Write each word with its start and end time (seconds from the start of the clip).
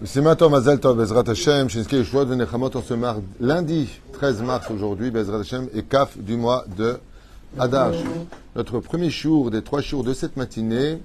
Maintenant 0.00 0.48
Mazel 0.48 0.78
Tov, 0.78 0.96
Bezrat 0.96 1.28
Hashem, 1.28 1.68
Shinske 1.68 1.94
Yeshua 1.94 2.24
de 2.24 2.36
Nechamot 2.36 2.70
en 2.76 2.82
ce 2.82 2.94
mardi, 2.94 3.26
lundi 3.40 3.88
13 4.12 4.42
mars 4.42 4.70
aujourd'hui, 4.70 5.10
Bezrat 5.10 5.40
Hashem, 5.40 5.66
et 5.74 5.82
Kaf 5.82 6.16
du 6.16 6.36
mois 6.36 6.64
de 6.76 7.00
Hadar. 7.58 7.90
Notre 8.54 8.78
premier 8.78 9.10
jour 9.10 9.50
des 9.50 9.60
trois 9.60 9.80
jours 9.80 10.04
de 10.04 10.14
cette 10.14 10.36
matinée, 10.36 11.02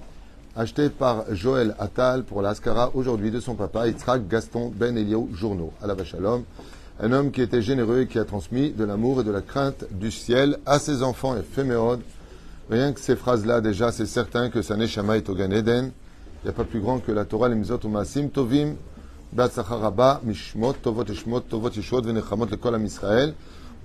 acheté 0.55 0.89
par 0.89 1.23
Joël 1.31 1.75
Attal 1.79 2.23
pour 2.23 2.43
l'Askara 2.43 2.91
aujourd'hui 2.93 3.31
de 3.31 3.39
son 3.39 3.55
papa, 3.55 3.87
Yitzhak 3.87 4.28
Gaston 4.28 4.71
Ben 4.76 4.96
Eliou 4.96 5.28
Journeau, 5.33 5.73
à 5.81 5.87
la 5.87 6.03
Shalom. 6.03 6.44
Un 7.01 7.12
homme 7.13 7.31
qui 7.31 7.41
était 7.41 7.63
généreux 7.63 8.01
et 8.01 8.07
qui 8.07 8.19
a 8.19 8.25
transmis 8.25 8.69
de 8.73 8.83
l'amour 8.83 9.21
et 9.21 9.23
de 9.23 9.31
la 9.31 9.41
crainte 9.41 9.85
du 9.89 10.12
ciel 10.12 10.60
à 10.67 10.78
ses 10.78 11.01
enfants 11.01 11.35
et. 11.35 11.41
Rien 12.69 12.94
que 12.94 12.99
ces 12.99 13.15
phrases-là, 13.15 13.60
déjà, 13.60 13.91
c'est 13.91 14.05
certain 14.05 14.49
que 14.51 14.62
sa 14.62 14.78
neshama 14.78 15.17
est 15.17 15.29
au 15.29 15.35
Gan 15.35 15.49
Eden. 15.49 15.91
Il 16.44 16.48
n'y 16.48 16.49
a 16.49 16.53
pas 16.53 16.66
plus 16.66 16.81
grand 16.81 16.99
que 16.99 17.13
la 17.13 17.23
Torah, 17.23 17.48
les 17.48 17.55
Mizot 17.55 17.80
Umasim 17.85 18.27
Tovim, 18.27 18.76
Rabba, 19.38 20.20
Mishmot, 20.26 20.73
Tovot 20.73 21.05
Ishmot, 21.05 21.40
Tovot 21.40 21.70
Yishot, 21.70 22.02
Venechamot, 22.02 22.48
le 22.48 22.58
Kol 22.58 22.81
Israël. 22.81 23.34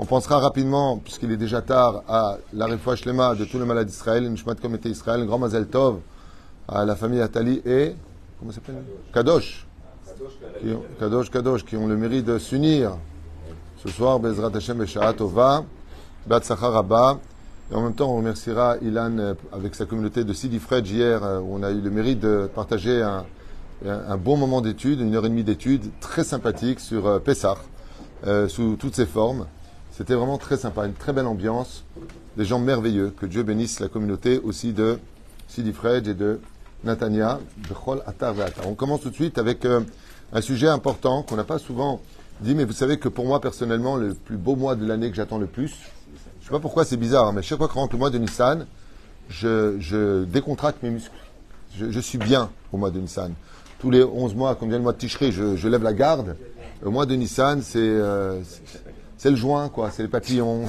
On 0.01 0.05
pensera 0.05 0.41
rapidement, 0.41 0.99
puisqu'il 0.99 1.31
est 1.31 1.37
déjà 1.37 1.63
tard, 1.63 2.03
à 2.09 2.39
la 2.53 2.67
Refoua 2.67 2.97
de 3.37 3.45
tous 3.45 3.61
les 3.61 3.65
malades 3.65 3.87
d'Israël, 3.87 4.29
Nishmat 4.29 4.57
Komete 4.57 4.87
Israël, 4.87 5.25
grand 5.25 5.39
Mazel 5.39 5.69
Tov, 5.69 6.01
à 6.67 6.85
la 6.85 6.97
famille 6.97 7.21
Atali 7.21 7.63
et, 7.65 7.95
comment 8.41 8.51
s'appelle? 8.51 8.83
Kadosh. 9.15 9.65
Kadosh, 10.99 11.31
Kadosh, 11.31 11.65
qui 11.65 11.77
ont 11.77 11.87
le 11.87 11.97
mérite 11.97 12.25
de 12.25 12.39
s'unir 12.39 12.97
ce 13.77 13.89
soir, 13.89 14.19
Bezrat 14.19 14.51
Hashem 14.53 14.79
Besha'a 14.79 15.13
Tova. 15.13 15.63
Et 17.71 17.75
en 17.75 17.83
même 17.83 17.95
temps, 17.95 18.11
on 18.11 18.17
remerciera 18.17 18.77
Ilan 18.81 19.19
euh, 19.19 19.35
avec 19.53 19.75
sa 19.75 19.85
communauté 19.85 20.25
de 20.25 20.33
Sidi 20.33 20.59
Fredj 20.59 20.91
hier, 20.91 21.23
euh, 21.23 21.41
où 21.41 21.55
on 21.55 21.63
a 21.63 21.71
eu 21.71 21.83
le 21.83 21.91
mérite 21.91 22.19
de 22.21 22.49
partager 22.55 23.03
un, 23.03 24.17
bon 24.17 24.39
moment 24.39 24.63
d'étude, 24.63 25.01
une 25.01 25.15
heure 25.15 25.27
et 25.27 25.29
demie 25.29 25.45
d'étude, 25.45 25.83
très 26.01 26.25
sympathique 26.25 26.81
sur 26.81 27.07
euh, 27.07 27.19
Pessah, 27.19 27.59
euh, 28.27 28.49
sous 28.49 28.77
toutes 28.77 28.95
ses 28.95 29.05
formes. 29.05 29.47
C'était 29.93 30.15
vraiment 30.15 30.39
très 30.39 30.57
sympa, 30.57 30.87
une 30.87 30.95
très 30.95 31.13
belle 31.13 31.27
ambiance, 31.27 31.85
des 32.39 32.47
gens 32.47 32.59
merveilleux. 32.59 33.11
Que 33.11 33.27
Dieu 33.27 33.43
bénisse 33.43 33.81
la 33.81 33.89
communauté 33.89 34.39
aussi 34.39 34.73
de 34.73 34.99
Sidi 35.47 35.73
Fredj 35.73 36.09
et 36.09 36.15
de 36.15 36.41
Natania. 36.85 37.39
On 38.65 38.75
commence 38.75 39.03
tout 39.03 39.11
de 39.11 39.15
suite 39.15 39.37
avec 39.39 39.67
un 40.33 40.41
sujet 40.41 40.69
important 40.69 41.23
qu'on 41.23 41.35
n'a 41.35 41.45
pas 41.45 41.59
souvent 41.59 42.01
dit, 42.41 42.55
mais 42.55 42.65
vous 42.65 42.73
savez 42.73 42.99
que 42.99 43.09
pour 43.09 43.27
moi 43.27 43.41
personnellement, 43.41 43.97
le 43.97 44.15
plus 44.15 44.37
beau 44.37 44.55
mois 44.55 44.77
de 44.77 44.87
l'année 44.87 45.11
que 45.11 45.17
j'attends 45.17 45.39
le 45.39 45.47
plus, 45.47 45.75
sais 46.49 46.53
pas 46.53 46.61
pourquoi 46.61 46.85
c'est 46.85 46.97
bizarre, 46.97 47.27
hein, 47.27 47.33
mais 47.35 47.43
chaque 47.43 47.59
fois 47.59 47.69
que 47.69 47.75
rentre 47.75 47.93
le 47.93 47.99
mois 47.99 48.11
de 48.11 48.19
Nissan, 48.19 48.67
je, 49.29 49.77
je 49.79 50.25
décontracte 50.25 50.83
mes 50.83 50.91
muscles. 50.91 51.13
Je, 51.77 51.91
je, 51.91 52.01
suis 52.01 52.19
bien 52.19 52.51
au 52.73 52.79
mois 52.79 52.91
de 52.91 52.99
Nissan. 52.99 53.35
Tous 53.79 53.91
les 53.91 54.03
11 54.03 54.35
mois, 54.35 54.55
comme 54.55 54.71
vient 54.71 54.79
mois 54.79 54.95
de 54.95 54.99
Ticherie, 54.99 55.31
je, 55.31 55.57
je, 55.57 55.69
lève 55.69 55.83
la 55.83 55.93
garde. 55.93 56.37
Au 56.85 56.91
mois 56.91 57.05
de 57.05 57.15
Nissan, 57.15 57.61
c'est 57.63 57.79
euh, 57.79 58.41
le 59.25 59.37
joint, 59.37 59.69
quoi. 59.69 59.91
C'est 59.91 60.03
les 60.03 60.09
papillons. 60.09 60.65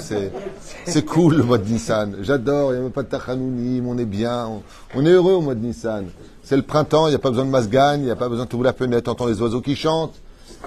C'est 0.85 1.05
cool 1.05 1.37
le 1.37 1.43
mois 1.43 1.57
de 1.57 1.69
Nissan. 1.69 2.17
J'adore. 2.21 2.71
Il 2.71 2.73
n'y 2.73 2.79
a 2.79 2.83
même 2.83 2.91
pas 2.91 3.03
de 3.03 3.07
tachanounim. 3.07 3.87
On 3.87 3.97
est 3.97 4.05
bien. 4.05 4.49
On, 4.95 5.05
est 5.05 5.11
heureux 5.11 5.33
au 5.33 5.41
mois 5.41 5.55
de 5.55 5.65
Nissan. 5.65 6.07
C'est 6.43 6.57
le 6.57 6.63
printemps. 6.63 7.07
Il 7.07 7.11
n'y 7.11 7.15
a 7.15 7.19
pas 7.19 7.29
besoin 7.29 7.45
de 7.45 7.51
masgagne. 7.51 8.01
Il 8.01 8.05
n'y 8.05 8.11
a 8.11 8.15
pas 8.17 8.27
besoin 8.27 8.45
de 8.45 8.49
t'ouvrir 8.49 8.71
la 8.71 8.77
fenêtre. 8.77 9.03
T'entends 9.03 9.27
les 9.27 9.41
oiseaux 9.41 9.61
qui 9.61 9.75
chantent. 9.75 10.19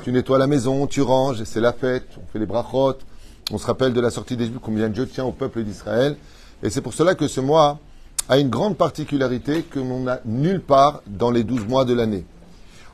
Tu 0.03 0.11
nettoies 0.11 0.39
la 0.39 0.47
maison. 0.47 0.87
Tu 0.87 1.03
ranges. 1.03 1.45
C'est 1.45 1.61
la 1.61 1.73
fête. 1.73 2.09
On 2.17 2.27
fait 2.33 2.39
les 2.39 2.47
brachot. 2.47 2.95
On 3.51 3.59
se 3.59 3.67
rappelle 3.67 3.93
de 3.93 4.01
la 4.01 4.11
sortie 4.11 4.37
des 4.37 4.47
Juifs, 4.47 4.59
combien 4.63 4.89
Dieu 4.89 5.07
tient 5.07 5.25
au 5.25 5.33
peuple 5.33 5.63
d'Israël. 5.63 6.17
Et 6.63 6.71
c'est 6.71 6.81
pour 6.81 6.95
cela 6.95 7.15
que 7.15 7.27
ce 7.27 7.41
mois 7.41 7.81
a 8.29 8.39
une 8.39 8.49
grande 8.49 8.77
particularité 8.77 9.63
que 9.63 9.81
l'on 9.81 10.01
n'a 10.05 10.21
nulle 10.25 10.61
part 10.61 11.03
dans 11.07 11.31
les 11.31 11.43
douze 11.43 11.67
mois 11.67 11.85
de 11.85 11.93
l'année. 11.93 12.25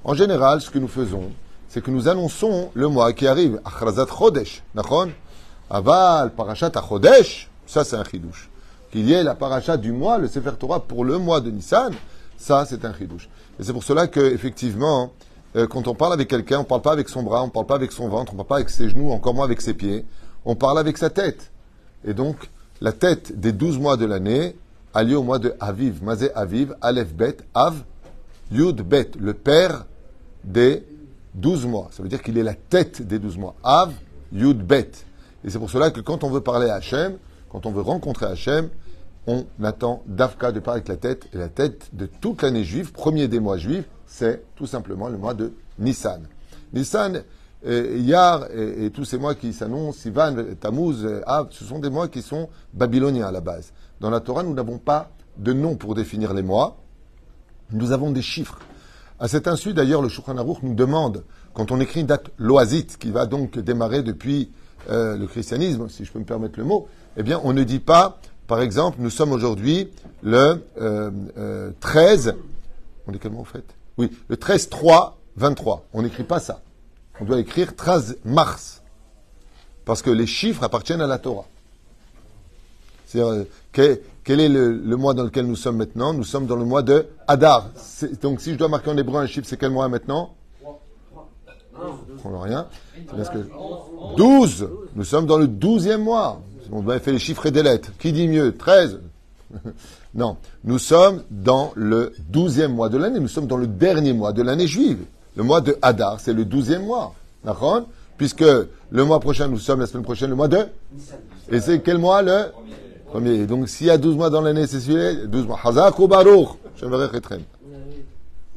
En 0.05 0.15
général, 0.15 0.61
ce 0.61 0.71
que 0.71 0.79
nous 0.79 0.89
faisons, 0.89 1.31
c'est 1.69 1.83
que 1.83 1.91
nous 1.91 2.09
annonçons 2.09 2.71
le 2.73 2.89
mois 2.89 3.13
qui 3.13 3.27
arrive. 3.27 3.61
Achrazat 3.65 4.07
Chodesh, 4.07 4.63
nachon 4.75 5.11
Aval, 5.69 6.33
Parashat 6.35 6.73
Chodesh, 6.89 7.51
ça 7.67 7.85
c'est 7.85 7.97
un 7.97 8.05
chidouche. 8.05 8.49
Qu'il 8.91 9.07
y 9.07 9.13
ait 9.13 9.23
la 9.23 9.35
parachat 9.35 9.77
du 9.77 9.93
mois, 9.93 10.17
le 10.17 10.29
Sefer 10.29 10.53
Torah 10.59 10.81
pour 10.81 11.05
le 11.05 11.19
mois 11.19 11.43
de 11.43 11.51
Nissan, 11.51 11.93
ça 12.39 12.65
c'est 12.65 12.87
un 12.87 12.95
chidouche. 12.95 13.29
Et 13.61 13.65
c'est 13.65 13.75
pour 13.75 13.85
cela 13.85 14.07
que, 14.07 14.21
effectivement, 14.21 15.13
euh, 15.57 15.67
quand 15.67 15.89
on 15.89 15.95
parle 15.95 16.15
avec 16.15 16.29
quelqu'un, 16.29 16.57
on 16.57 16.63
ne 16.63 16.67
parle 16.67 16.81
pas 16.81 16.93
avec 16.93 17.11
son 17.11 17.23
bras, 17.23 17.43
on 17.43 17.47
ne 17.47 17.51
parle 17.51 17.67
pas 17.67 17.75
avec 17.75 17.93
son 17.93 18.09
ventre, 18.09 18.33
on 18.33 18.37
ne 18.37 18.39
parle 18.39 18.49
pas 18.49 18.57
avec 18.57 18.71
ses 18.71 18.89
genoux, 18.89 19.11
encore 19.11 19.35
moins 19.35 19.45
avec 19.45 19.61
ses 19.61 19.75
pieds 19.75 20.07
on 20.49 20.57
parle 20.57 20.79
avec 20.79 20.97
sa 20.97 21.11
tête. 21.11 21.53
Et 22.07 22.15
donc, 22.15 22.51
la 22.81 22.93
tête 22.93 23.39
des 23.39 23.53
douze 23.53 23.79
mois 23.79 23.99
de 23.99 24.07
l'année 24.07 24.57
a 24.95 25.05
lieu 25.05 25.19
au 25.19 25.23
mois 25.23 25.39
de 25.39 25.55
Aviv, 25.61 26.03
Mazé 26.03 26.33
Aviv, 26.35 26.75
Aleph 26.81 27.13
Bet, 27.15 27.37
Av, 27.53 27.77
Yud 28.51 28.81
Bet, 28.81 29.11
le 29.21 29.35
père 29.35 29.85
des 30.45 30.87
douze 31.35 31.67
mois. 31.67 31.89
Ça 31.93 32.03
veut 32.03 32.09
dire 32.09 32.23
qu'il 32.23 32.39
est 32.39 32.43
la 32.43 32.55
tête 32.55 33.07
des 33.07 33.19
douze 33.19 33.37
mois. 33.37 33.57
Av, 33.63 33.93
Yud 34.33 34.67
Bet. 34.67 34.91
Et 35.45 35.51
c'est 35.51 35.59
pour 35.59 35.69
cela 35.69 35.91
que 35.91 36.01
quand 36.01 36.25
on 36.25 36.31
veut 36.31 36.41
parler 36.41 36.71
à 36.71 36.77
Hachem, 36.77 37.19
quand 37.51 37.67
on 37.67 37.71
veut 37.71 37.83
rencontrer 37.83 38.25
Hachem, 38.25 38.71
on 39.27 39.45
attend 39.63 40.03
d'Avka 40.07 40.51
de 40.51 40.61
parler 40.61 40.79
avec 40.79 40.89
la 40.89 40.97
tête. 40.97 41.29
Et 41.35 41.37
la 41.37 41.51
tête 41.51 41.91
de 41.93 42.07
toute 42.07 42.41
l'année 42.41 42.65
juive, 42.65 42.93
premier 42.93 43.29
des 43.29 43.39
mois 43.39 43.59
juifs, 43.59 43.85
c'est 44.07 44.43
tout 44.57 44.67
simplement 44.67 45.11
le 45.11 45.19
mois 45.19 45.35
de 45.35 45.53
Nissan. 45.79 46.23
Nissan, 46.73 47.23
Yar 47.65 48.47
et, 48.55 48.87
et, 48.87 48.91
tous 48.91 49.05
ces 49.05 49.19
mois 49.19 49.35
qui 49.35 49.53
s'annoncent, 49.53 49.99
Sivan, 49.99 50.35
Tammuz, 50.61 51.05
Av, 51.27 51.49
ce 51.51 51.65
sont 51.65 51.81
des 51.81 51.91
mois 51.91 52.09
qui 52.09 52.23
sont 52.23 52.49
babyloniens 52.73 53.27
à 53.27 53.33
la 53.33 53.41
base. 53.41 53.73
Dans 54.01 54.11
la 54.11 54.21
Torah, 54.21 54.45
nous 54.45 54.55
n'avons 54.55 54.79
pas 54.79 55.11
de 55.39 55.53
nom 55.53 55.77
pour 55.77 55.95
définir 55.95 56.35
les 56.35 56.43
mois. 56.43 56.77
Nous 57.73 57.93
avons 57.93 58.11
des 58.11 58.23
chiffres. 58.23 58.59
À 59.21 59.27
cet 59.27 59.49
insu, 59.49 59.75
d'ailleurs, 59.75 60.03
le 60.03 60.09
Shulchan 60.09 60.37
Aruch 60.37 60.63
nous 60.63 60.75
demande, 60.75 61.25
quand 61.53 61.73
on 61.73 61.81
écrit 61.81 62.01
une 62.01 62.07
date 62.07 62.31
loisite, 62.39 62.99
qui 62.99 63.11
va 63.11 63.27
donc 63.27 63.59
démarrer 63.59 64.03
depuis 64.03 64.51
euh, 64.91 65.17
le 65.17 65.27
christianisme, 65.27 65.89
si 65.89 66.05
je 66.05 66.13
peux 66.13 66.21
me 66.21 66.25
permettre 66.25 66.59
le 66.59 66.65
mot, 66.65 66.87
eh 67.17 67.25
bien, 67.25 67.41
on 67.43 67.53
ne 67.53 67.65
dit 67.65 67.81
pas, 67.81 68.21
par 68.47 68.61
exemple, 68.61 68.99
nous 69.01 69.11
sommes 69.11 69.33
aujourd'hui 69.33 69.91
le 70.23 70.63
euh, 70.81 71.11
euh, 71.37 71.71
13, 71.81 72.37
on 73.07 73.13
dit 73.13 73.19
quel 73.19 73.33
mois 73.33 73.41
en 73.41 73.45
fait? 73.45 73.65
Oui, 73.97 74.11
le 74.29 74.37
13 74.37 74.69
3 74.69 75.19
23. 75.37 75.87
On 75.93 76.03
n'écrit 76.03 76.25
pas 76.25 76.39
ça 76.41 76.61
on 77.21 77.25
doit 77.25 77.41
écrire 77.41 77.75
13 77.75 78.19
mars. 78.25 78.83
Parce 79.85 80.03
que 80.03 80.11
les 80.11 80.27
chiffres 80.27 80.63
appartiennent 80.63 81.01
à 81.01 81.07
la 81.07 81.19
Torah. 81.19 81.47
C'est-à-dire, 83.07 83.47
quel, 83.73 84.01
quel, 84.23 84.41
est 84.41 84.49
le, 84.49 84.97
mois 84.97 85.15
dans 85.15 85.25
lequel 85.25 85.47
nous 85.47 85.57
sommes 85.57 85.79
maintenant? 85.79 86.13
Nous 86.13 86.25
sommes 86.25 86.47
dans 86.47 86.57
le 86.57 86.65
mois 86.65 86.83
de 86.83 87.07
Hadar. 87.27 87.71
Donc, 88.21 88.41
si 88.41 88.53
je 88.53 88.59
dois 88.59 88.69
marquer 88.69 88.91
en 88.91 88.97
hébreu 88.99 89.19
un 89.19 89.27
chiffre, 89.27 89.47
c'est 89.49 89.57
quel 89.57 89.71
mois 89.71 89.89
maintenant? 89.89 90.35
On 92.25 92.41
rien. 92.41 92.67
Parce 93.11 93.31
que 93.31 93.39
12 94.17 94.69
Nous 94.95 95.05
sommes 95.05 95.27
dans 95.27 95.39
le 95.39 95.47
12e 95.47 95.99
mois. 95.99 96.43
On 96.71 96.83
doit 96.83 96.99
faire 97.01 97.15
les 97.15 97.19
chiffres 97.19 97.47
et 97.47 97.51
des 97.51 97.63
lettres. 97.63 97.93
Qui 97.99 98.13
dit 98.13 98.29
mieux? 98.29 98.57
13 98.57 99.01
Non. 100.15 100.37
Nous 100.65 100.79
sommes 100.79 101.23
dans 101.31 101.73
le 101.77 102.13
12e 102.31 102.69
mois 102.69 102.89
de 102.89 102.99
l'année. 102.99 103.21
Nous 103.21 103.29
sommes 103.29 103.47
dans 103.47 103.57
le 103.57 103.67
dernier 103.67 104.13
mois 104.13 104.33
de 104.33 104.43
l'année 104.43 104.67
juive. 104.67 105.05
Le 105.39 105.45
mois 105.45 105.61
de 105.61 105.79
Hadar, 105.83 106.19
c'est 106.19 106.33
le 106.33 106.45
douzième 106.45 106.85
mois. 106.85 107.15
D'accord? 107.45 107.83
Puisque 108.17 108.45
le 108.91 109.05
mois 109.05 109.21
prochain, 109.21 109.47
nous 109.47 109.61
sommes 109.61 109.79
la 109.79 109.87
semaine 109.87 110.03
prochaine, 110.03 110.31
le 110.31 110.35
mois 110.35 110.49
de 110.49 110.67
Et 111.53 111.61
c'est 111.61 111.79
quel 111.81 111.99
mois 111.99 112.23
le 112.23 112.47
Premier? 113.07 113.47
Donc 113.47 113.69
s'il 113.69 113.87
y 113.87 113.91
a 113.91 113.99
12 113.99 114.17
mois 114.17 114.31
dans 114.31 114.41
l'année, 114.41 114.67
c'est 114.67 114.81
celui-là 114.81 115.27
12 115.27 115.47
mois. 115.47 115.61
Hazak 115.63 115.97
ou 116.01 116.09
Baruch? 116.09 116.49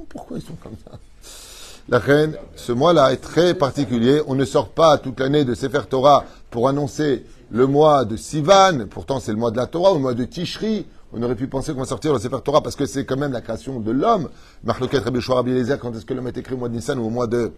Pourquoi 0.09 0.37
ils 0.37 0.41
sont 0.41 0.55
comme 0.63 0.73
ça? 0.83 0.97
La 1.87 1.99
reine, 1.99 2.35
ce 2.55 2.71
mois-là 2.71 3.13
est 3.13 3.17
très 3.17 3.53
particulier. 3.53 4.23
On 4.25 4.33
ne 4.33 4.43
sort 4.43 4.69
pas 4.69 4.97
toute 4.97 5.19
l'année 5.19 5.45
de 5.45 5.53
Sefer 5.53 5.81
Torah 5.87 6.25
pour 6.49 6.67
annoncer 6.67 7.23
le 7.51 7.67
mois 7.67 8.05
de 8.05 8.17
Sivan. 8.17 8.87
Pourtant, 8.89 9.19
c'est 9.19 9.31
le 9.31 9.37
mois 9.37 9.51
de 9.51 9.57
la 9.57 9.67
Torah, 9.67 9.91
ou 9.91 9.97
le 9.97 10.01
mois 10.01 10.15
de 10.15 10.23
Tishri. 10.25 10.87
On 11.13 11.21
aurait 11.23 11.35
pu 11.35 11.47
penser 11.47 11.73
qu'on 11.73 11.79
va 11.79 11.85
sortir 11.85 12.13
le 12.13 12.19
Sefer 12.19 12.37
Torah 12.43 12.61
parce 12.61 12.77
que 12.77 12.85
c'est 12.85 13.05
quand 13.05 13.17
même 13.17 13.33
la 13.33 13.41
création 13.41 13.81
de 13.81 13.91
l'homme. 13.91 14.29
Marloquet 14.63 14.99
Rebbe 14.99 15.17
Rabbi 15.17 15.51
Eliezer, 15.51 15.77
quand 15.77 15.93
est-ce 15.93 16.05
que 16.05 16.13
l'homme 16.13 16.27
est 16.27 16.37
écrit 16.37 16.53
au 16.53 16.57
mois 16.57 16.69
de 16.69 16.75
Nissan 16.75 16.97
ou 16.99 17.05
au 17.05 17.09
mois 17.09 17.27
de 17.27 17.51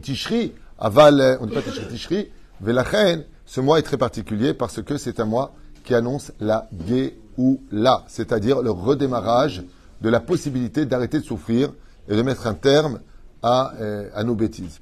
Tishri? 0.00 0.54
Aval, 0.78 1.38
on 1.40 1.44
ne 1.44 1.50
dit 1.50 1.54
pas 1.54 1.60
Tishri, 1.60 1.86
Tishri. 1.88 2.28
Velachen, 2.62 3.24
ce 3.44 3.60
mois 3.60 3.78
est 3.78 3.82
très 3.82 3.98
particulier 3.98 4.54
parce 4.54 4.80
que 4.80 4.96
c'est 4.96 5.20
un 5.20 5.26
mois 5.26 5.52
qui 5.84 5.94
annonce 5.94 6.32
la 6.40 6.66
Géoula, 6.86 8.04
c'est-à-dire 8.08 8.62
le 8.62 8.70
redémarrage 8.70 9.62
de 10.00 10.08
la 10.08 10.20
possibilité 10.20 10.86
d'arrêter 10.86 11.18
de 11.18 11.24
souffrir 11.24 11.72
et 12.08 12.16
de 12.16 12.22
mettre 12.22 12.46
un 12.46 12.54
terme 12.54 13.00
à, 13.42 13.74
euh, 13.80 14.08
à 14.14 14.24
nos 14.24 14.34
bêtises. 14.34 14.80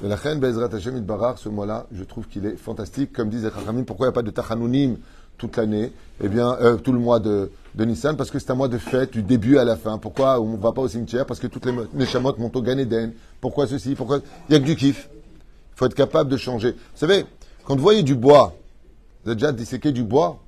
Velachen, 0.00 0.40
Bezrat 0.40 0.74
Hashem 0.74 0.98
Barar, 1.00 1.36
ce 1.36 1.50
mois-là, 1.50 1.86
je 1.92 2.04
trouve 2.04 2.26
qu'il 2.26 2.46
est 2.46 2.56
fantastique. 2.56 3.12
Comme 3.12 3.28
disait 3.28 3.50
Chachamim, 3.54 3.84
pourquoi 3.84 4.06
il 4.06 4.08
n'y 4.08 4.14
a 4.14 4.14
pas 4.14 4.22
de 4.22 4.30
Tachanounim 4.30 4.96
toute 5.40 5.56
l'année, 5.56 5.92
eh 6.22 6.28
bien, 6.28 6.54
euh, 6.60 6.76
tout 6.76 6.92
le 6.92 6.98
mois 6.98 7.18
de, 7.18 7.50
de 7.74 7.84
Nissan, 7.84 8.16
parce 8.16 8.30
que 8.30 8.38
c'est 8.38 8.50
un 8.50 8.54
mois 8.54 8.68
de 8.68 8.78
fête, 8.78 9.10
du 9.10 9.22
début 9.22 9.56
à 9.58 9.64
la 9.64 9.76
fin. 9.76 9.98
Pourquoi 9.98 10.38
on 10.40 10.52
ne 10.52 10.56
va 10.58 10.72
pas 10.72 10.82
au 10.82 10.88
cimetière? 10.88 11.24
Parce 11.24 11.40
que 11.40 11.46
toutes 11.46 11.64
les 11.66 11.72
Neshamot 11.94 12.36
montent 12.36 12.56
au 12.56 12.62
Gan 12.62 12.78
Eden. 12.78 13.14
Pourquoi 13.40 13.66
ceci? 13.66 13.94
Pourquoi? 13.94 14.18
Il 14.48 14.52
n'y 14.52 14.56
a 14.56 14.60
que 14.60 14.66
du 14.66 14.76
kiff. 14.76 15.08
Il 15.12 15.78
faut 15.78 15.86
être 15.86 15.94
capable 15.94 16.28
de 16.30 16.36
changer. 16.36 16.72
Vous 16.72 16.98
savez, 16.98 17.24
quand 17.64 17.74
vous 17.74 17.82
voyez 17.82 18.02
du 18.02 18.14
bois, 18.14 18.54
vous 19.24 19.30
avez 19.30 19.36
déjà 19.36 19.52
disséqué 19.52 19.92
du 19.92 20.04
bois? 20.04 20.38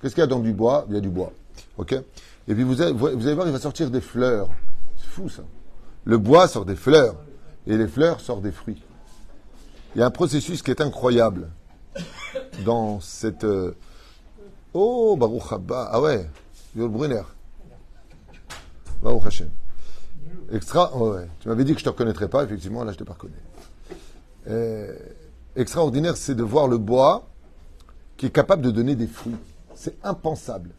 Qu'est-ce 0.00 0.14
qu'il 0.14 0.22
y 0.22 0.24
a 0.24 0.28
dans 0.28 0.40
du 0.40 0.52
bois? 0.52 0.84
Il 0.88 0.94
y 0.94 0.98
a 0.98 1.00
du 1.00 1.08
bois. 1.08 1.32
OK? 1.78 1.92
Et 1.92 2.54
puis 2.54 2.62
vous 2.62 2.82
allez, 2.82 2.92
vous 2.92 3.06
allez 3.06 3.34
voir, 3.34 3.46
il 3.46 3.52
va 3.52 3.58
sortir 3.58 3.90
des 3.90 4.00
fleurs. 4.02 4.48
C'est 4.98 5.08
fou 5.08 5.28
ça. 5.28 5.42
Le 6.04 6.18
bois 6.18 6.46
sort 6.46 6.66
des 6.66 6.76
fleurs 6.76 7.14
et 7.66 7.76
les 7.76 7.86
fleurs 7.86 8.20
sortent 8.20 8.42
des 8.42 8.52
fruits. 8.52 8.82
Il 9.94 10.00
y 10.00 10.02
a 10.02 10.06
un 10.06 10.10
processus 10.10 10.62
qui 10.62 10.70
est 10.70 10.80
incroyable 10.80 11.48
dans 12.64 13.00
cette. 13.00 13.46
Oh, 14.74 15.16
Baruch 15.16 15.52
Haba. 15.52 15.88
Ah 15.92 16.00
ouais, 16.00 16.28
Yol 16.76 16.88
Brunner. 16.90 17.22
Baruch 19.02 19.26
Hashem. 19.26 19.50
Extra. 20.52 20.90
oh 20.94 21.12
ouais. 21.14 21.28
Tu 21.40 21.48
m'avais 21.48 21.64
dit 21.64 21.72
que 21.72 21.78
je 21.80 21.84
ne 21.84 21.90
te 21.90 21.90
reconnaîtrais 21.90 22.28
pas, 22.28 22.44
effectivement, 22.44 22.84
là 22.84 22.92
je 22.92 22.98
te 22.98 23.04
pas 23.04 23.14
reconnais. 23.14 23.34
Euh, 24.48 24.94
extraordinaire, 25.56 26.16
c'est 26.16 26.34
de 26.34 26.42
voir 26.42 26.68
le 26.68 26.78
bois 26.78 27.28
qui 28.16 28.26
est 28.26 28.30
capable 28.30 28.62
de 28.62 28.70
donner 28.70 28.94
des 28.94 29.06
fruits. 29.06 29.36
C'est 29.74 29.96
impensable. 30.04 30.70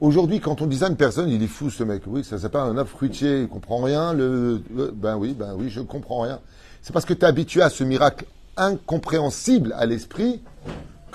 Aujourd'hui, 0.00 0.40
quand 0.40 0.60
on 0.60 0.66
dit 0.66 0.82
à 0.84 0.88
une 0.88 0.96
personne, 0.96 1.28
il 1.30 1.42
est 1.42 1.46
fou 1.48 1.70
ce 1.70 1.82
mec. 1.82 2.02
Oui, 2.06 2.22
ça 2.22 2.38
s'appelle 2.38 2.60
un 2.62 2.76
arbre 2.76 2.90
fruitier, 2.90 3.42
il 3.42 3.48
comprend 3.48 3.78
rien. 3.78 4.12
Le- 4.12 4.62
ben 4.94 5.16
oui, 5.16 5.32
ben 5.32 5.54
oui, 5.56 5.70
je 5.70 5.80
comprends 5.80 6.20
rien. 6.20 6.40
C'est 6.82 6.92
parce 6.92 7.06
que 7.06 7.14
tu 7.14 7.20
es 7.22 7.24
habitué 7.24 7.62
à 7.62 7.70
ce 7.70 7.82
miracle 7.82 8.26
incompréhensible 8.56 9.74
à 9.76 9.86
l'esprit 9.86 10.42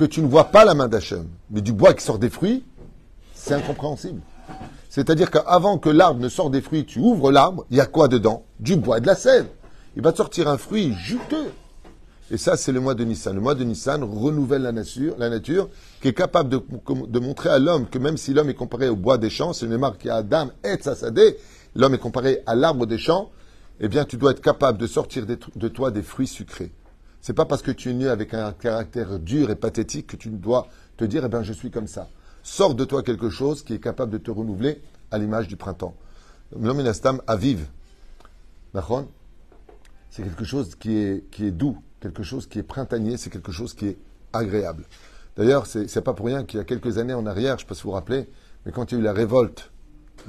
tu 0.05 0.21
ne 0.21 0.27
vois 0.27 0.45
pas 0.45 0.65
la 0.65 0.73
main 0.73 0.87
d'Hachem. 0.87 1.27
Mais 1.49 1.61
du 1.61 1.73
bois 1.73 1.93
qui 1.93 2.03
sort 2.03 2.19
des 2.19 2.29
fruits, 2.29 2.63
c'est 3.33 3.53
incompréhensible. 3.53 4.21
C'est-à-dire 4.89 5.31
qu'avant 5.31 5.77
que 5.77 5.89
l'arbre 5.89 6.19
ne 6.19 6.29
sorte 6.29 6.51
des 6.51 6.61
fruits, 6.61 6.85
tu 6.85 6.99
ouvres 6.99 7.31
l'arbre, 7.31 7.65
il 7.71 7.77
y 7.77 7.81
a 7.81 7.85
quoi 7.85 8.07
dedans? 8.07 8.43
Du 8.59 8.75
bois 8.75 8.97
et 8.97 9.01
de 9.01 9.07
la 9.07 9.15
sève. 9.15 9.47
Il 9.95 10.01
va 10.01 10.11
te 10.11 10.17
sortir 10.17 10.47
un 10.47 10.57
fruit 10.57 10.93
juteux. 10.93 11.51
Et 12.29 12.37
ça, 12.37 12.55
c'est 12.55 12.71
le 12.71 12.79
mois 12.79 12.93
de 12.93 13.03
Nissan. 13.03 13.35
Le 13.35 13.41
mois 13.41 13.55
de 13.55 13.63
Nissan 13.63 14.03
renouvelle 14.03 14.61
la 14.61 14.71
nature, 14.71 15.69
qui 16.01 16.07
est 16.07 16.13
capable 16.13 16.49
de, 16.49 17.19
montrer 17.19 17.49
à 17.49 17.59
l'homme 17.59 17.87
que 17.87 17.99
même 17.99 18.17
si 18.17 18.33
l'homme 18.33 18.49
est 18.49 18.53
comparé 18.53 18.89
au 18.89 18.95
bois 18.95 19.17
des 19.17 19.29
champs, 19.29 19.53
c'est 19.53 19.65
une 19.65 19.77
marque 19.77 20.01
qui 20.01 20.09
a 20.09 20.17
Adam 20.17 20.49
et 20.63 20.75
Tsasadé, 20.75 21.37
l'homme 21.75 21.93
est 21.93 21.99
comparé 21.99 22.41
à 22.45 22.55
l'arbre 22.55 22.85
des 22.85 22.97
champs, 22.97 23.31
eh 23.79 23.87
bien, 23.87 24.05
tu 24.05 24.15
dois 24.17 24.31
être 24.31 24.41
capable 24.41 24.77
de 24.77 24.87
sortir 24.87 25.25
de 25.25 25.67
toi 25.67 25.91
des 25.91 26.03
fruits 26.03 26.27
sucrés. 26.27 26.71
C'est 27.21 27.33
pas 27.33 27.45
parce 27.45 27.61
que 27.61 27.71
tu 27.71 27.91
es 27.91 27.93
né 27.93 28.07
avec 28.07 28.33
un 28.33 28.51
caractère 28.51 29.19
dur 29.19 29.51
et 29.51 29.55
pathétique 29.55 30.07
que 30.07 30.15
tu 30.15 30.29
dois 30.29 30.67
te 30.97 31.05
dire, 31.05 31.23
eh 31.23 31.29
bien, 31.29 31.43
je 31.43 31.53
suis 31.53 31.69
comme 31.69 31.87
ça. 31.87 32.09
Sors 32.43 32.73
de 32.73 32.83
toi 32.83 33.03
quelque 33.03 33.29
chose 33.29 33.63
qui 33.63 33.73
est 33.73 33.79
capable 33.79 34.11
de 34.11 34.17
te 34.17 34.31
renouveler 34.31 34.81
à 35.11 35.19
l'image 35.19 35.47
du 35.47 35.55
printemps. 35.55 35.95
L'hominastam 36.59 37.21
aviv. 37.27 37.67
C'est 40.09 40.23
quelque 40.23 40.43
chose 40.43 40.75
qui 40.75 40.97
est, 40.97 41.29
qui 41.29 41.45
est 41.45 41.51
doux, 41.51 41.77
quelque 41.99 42.23
chose 42.23 42.47
qui 42.47 42.59
est 42.59 42.63
printanier, 42.63 43.17
c'est 43.17 43.29
quelque 43.29 43.51
chose 43.51 43.73
qui 43.73 43.87
est 43.87 43.97
agréable. 44.33 44.85
D'ailleurs, 45.37 45.65
c'est 45.67 45.93
n'est 45.93 46.01
pas 46.01 46.13
pour 46.13 46.25
rien 46.25 46.43
qu'il 46.43 46.57
y 46.57 46.61
a 46.61 46.65
quelques 46.65 46.97
années 46.97 47.13
en 47.13 47.25
arrière, 47.25 47.57
je 47.57 47.63
ne 47.63 47.67
sais 47.67 47.69
pas 47.69 47.75
si 47.75 47.83
vous 47.83 47.89
vous 47.89 47.95
rappelez, 47.95 48.29
mais 48.65 48.71
quand 48.71 48.91
il 48.91 48.95
y 48.95 48.97
a 48.97 49.01
eu 49.01 49.03
la 49.03 49.13
révolte 49.13 49.71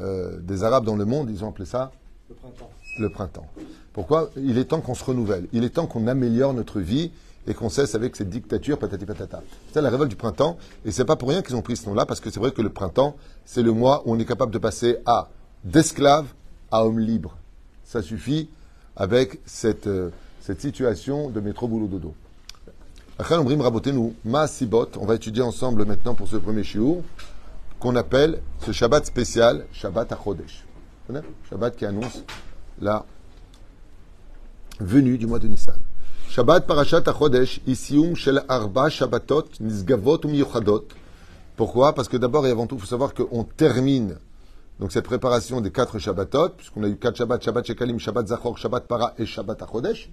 euh, 0.00 0.39
des 0.41 0.65
Arabes 0.65 0.85
dans 0.85 0.97
le 0.97 1.05
monde, 1.05 1.31
ils 1.31 1.44
ont 1.44 1.49
appelé 1.49 1.67
ça 1.67 1.93
Le 2.29 2.35
printemps. 2.35 2.71
Le 2.99 3.09
printemps. 3.09 3.47
Pourquoi? 3.93 4.31
Il 4.37 4.59
est 4.59 4.67
temps 4.67 4.81
qu'on 4.81 4.94
se 4.94 5.05
renouvelle, 5.05 5.47
il 5.53 5.65
est 5.65 5.71
temps 5.71 5.87
qu'on 5.87 6.06
améliore 6.06 6.55
notre 6.55 6.81
vie 6.81 7.11
et 7.47 7.55
qu'on 7.55 7.69
cesse 7.69 7.94
avec 7.94 8.15
cette 8.17 8.31
dictature 8.31 8.79
patati 8.79 9.05
patata. 9.05 9.43
C'est 9.73 9.83
la 9.83 9.91
révolte 9.91 10.11
du 10.11 10.17
printemps, 10.17 10.56
et 10.85 10.93
c'est 10.93 11.05
pas 11.05 11.17
pour 11.17 11.29
rien 11.29 11.43
qu'ils 11.43 11.56
ont 11.56 11.62
pris 11.62 11.77
ce 11.77 11.87
nom-là, 11.87 12.06
parce 12.06 12.21
que 12.21 12.31
c'est 12.31 12.39
vrai 12.39 12.53
que 12.53 12.62
le 12.62 12.71
printemps, 12.71 13.17
c'est 13.44 13.62
le 13.62 13.73
mois 13.73 14.03
où 14.06 14.12
on 14.12 14.19
est 14.19 14.25
capable 14.25 14.53
de 14.53 14.59
passer 14.59 14.99
à 15.06 15.29
d'esclave 15.65 16.27
à 16.71 16.87
homme 16.87 17.00
libre. 17.00 17.37
Ça 17.85 18.00
suffit 18.00 18.49
avec 18.97 19.41
cette, 19.44 19.87
euh, 19.87 20.11
cette 20.41 20.61
situation 20.61 21.31
de 21.31 21.41
métro 21.41 21.67
boulot 21.69 21.87
dodo. 21.87 22.15
On 23.19 25.06
va 25.06 25.15
étudier 25.15 25.43
ensemble 25.43 25.85
maintenant 25.85 26.15
pour 26.15 26.29
ce 26.29 26.37
premier 26.37 26.65
shiur, 26.65 26.99
qu'on 27.79 27.97
appelle 27.97 28.41
ce 28.65 28.73
Shabbat 28.73 29.05
spécial, 29.05 29.67
Shabbat. 29.73 30.15
Vous 30.25 30.37
connaissez 31.06 31.27
Shabbat 31.50 31.77
qui 31.77 31.85
annonce 31.85 32.23
la 32.81 33.06
venue 34.80 35.18
du 35.18 35.27
mois 35.27 35.39
de 35.39 35.48
Nissan. 35.48 35.77
Shabbat 36.30 36.68
Parashat 36.68 37.04
Achodesh, 37.07 37.62
Isium 37.65 38.15
Shel 38.15 38.44
Arba 38.48 38.89
Shabbatot, 38.89 39.45
Nisgavot 39.59 40.19
ou 40.25 40.27
Miyuchadot. 40.27 40.86
Pourquoi 41.56 41.94
Parce 41.94 42.07
que 42.07 42.18
d'abord 42.18 42.45
et 42.45 42.51
avant 42.51 42.68
tout, 42.68 42.75
il 42.75 42.81
faut 42.81 42.88
savoir 42.88 43.13
qu'on 43.13 43.44
termine 43.44 44.18
donc 44.80 44.92
cette 44.92 45.06
préparation 45.06 45.59
des 45.62 45.71
quatre 45.71 45.98
Shabbatot, 45.98 46.50
puisqu'on 46.50 46.83
a 46.83 46.88
eu 46.88 46.98
quatre 46.98 47.18
Shabbats, 47.18 47.39
Shabbat 47.42 47.65
Shekalim, 47.65 47.98
Shabbat 47.98 48.27
Zachor, 48.27 48.57
Shabbat 48.57 48.88
Para 48.88 49.13
et 49.18 49.25
Shabbat 49.25 49.62
Achodesh, 49.63 50.12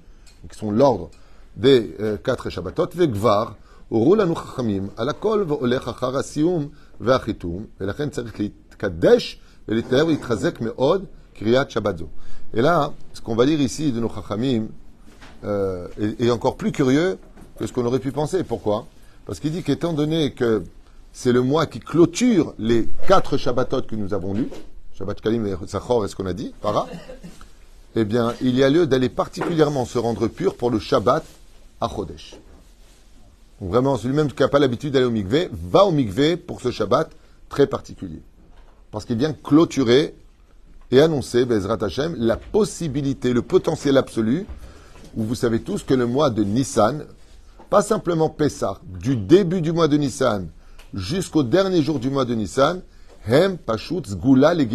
qui 0.51 0.59
sont 0.59 0.71
l'ordre 0.71 1.11
des 1.57 1.95
euh, 2.01 2.17
quatre 2.17 2.49
Shabbatot, 2.49 2.89
Vegvar, 2.95 3.57
הורו 3.89 4.15
לנו 4.15 4.35
חכמים 4.35 4.89
על 4.97 5.09
הכל 5.09 5.45
והולך 5.49 5.89
אחר 5.89 6.17
הסיום 6.19 6.69
והחיתום, 7.01 7.65
ולכן 7.81 8.11
צריך 8.11 8.41
להתקדש 8.41 9.41
ולהתנער 9.69 10.07
ולהתחזק 10.07 10.61
מאוד 10.61 11.05
et 11.42 12.62
là, 12.62 12.94
ce 13.14 13.22
qu'on 13.22 13.36
va 13.36 13.46
lire 13.46 13.62
ici 13.62 13.92
de 13.92 14.00
nos 14.00 14.10
Chachamim 14.10 14.68
euh, 15.44 15.88
est, 15.98 16.30
encore 16.32 16.58
plus 16.58 16.72
curieux 16.72 17.18
que 17.58 17.68
ce 17.68 17.74
qu'on 17.74 17.86
aurait 17.86 18.00
pu 18.00 18.12
penser. 18.12 18.44
Pourquoi? 18.44 18.88
Parce 19.26 19.40
qu'il 19.40 19.52
dit 19.52 19.64
qu'étant 19.64 19.94
donné 19.94 20.34
que 20.34 20.64
c'est 21.14 21.32
le 21.32 21.42
mois 21.42 21.66
qui 21.66 21.80
clôture 21.80 22.54
les 22.60 22.88
quatre 23.08 23.38
Shabbatot 23.38 23.84
que 23.84 23.96
nous 23.96 24.14
avons 24.14 24.34
lus, 24.34 24.50
Shabbat 24.98 25.22
Kalim 25.22 25.46
et 25.48 25.56
Sachor, 25.68 26.04
est-ce 26.06 26.16
qu'on 26.16 26.26
a 26.26 26.34
dit 26.34 26.54
Para 26.62 26.88
Eh 27.96 28.06
bien, 28.06 28.34
il 28.42 28.56
y 28.56 28.64
a 28.64 28.70
lieu 28.70 28.86
d'aller 28.86 29.10
particulièrement 29.10 29.86
se 29.86 29.98
rendre 29.98 30.28
pur 30.28 30.56
pour 30.56 30.72
le 30.72 30.80
Shabbat 30.80 31.24
à 31.80 31.88
Chodesh. 31.88 32.36
Vraiment, 33.62 33.98
celui-même 33.98 34.32
qui 34.32 34.42
n'a 34.42 34.48
pas 34.48 34.60
l'habitude 34.60 34.94
d'aller 34.94 35.06
au 35.06 35.12
Mikveh, 35.12 35.50
va 35.52 35.86
au 35.86 35.92
Mikveh 35.92 36.38
pour 36.38 36.62
ce 36.62 36.72
Shabbat 36.72 37.12
très 37.50 37.68
particulier. 37.68 38.22
Parce 38.92 39.06
qu'il 39.06 39.18
vient 39.18 39.34
clôturer 39.34 40.16
et 40.92 41.02
annoncer, 41.02 41.46
Bezrat 41.46 41.78
Hashem, 41.82 42.16
la 42.18 42.38
possibilité, 42.38 43.34
le 43.34 43.42
potentiel 43.42 43.98
absolu, 43.98 44.46
où 45.16 45.24
vous 45.24 45.36
savez 45.36 45.62
tous 45.62 45.84
que 45.84 45.94
le 45.94 46.06
mois 46.06 46.30
de 46.30 46.44
Nissan, 46.44 47.06
pas 47.70 47.82
simplement 47.82 48.30
Pessah, 48.30 48.80
du 48.84 49.16
début 49.16 49.62
du 49.62 49.72
mois 49.72 49.88
de 49.88 49.98
Nissan 49.98 50.48
jusqu'au 50.94 51.44
dernier 51.44 51.84
jour 51.84 52.00
du 52.00 52.10
mois 52.10 52.26
de 52.26 52.34
Nissan, 52.34 52.82
Hem, 53.28 53.58
Pashut, 53.58 54.08
Zgula, 54.08 54.54
les. 54.54 54.68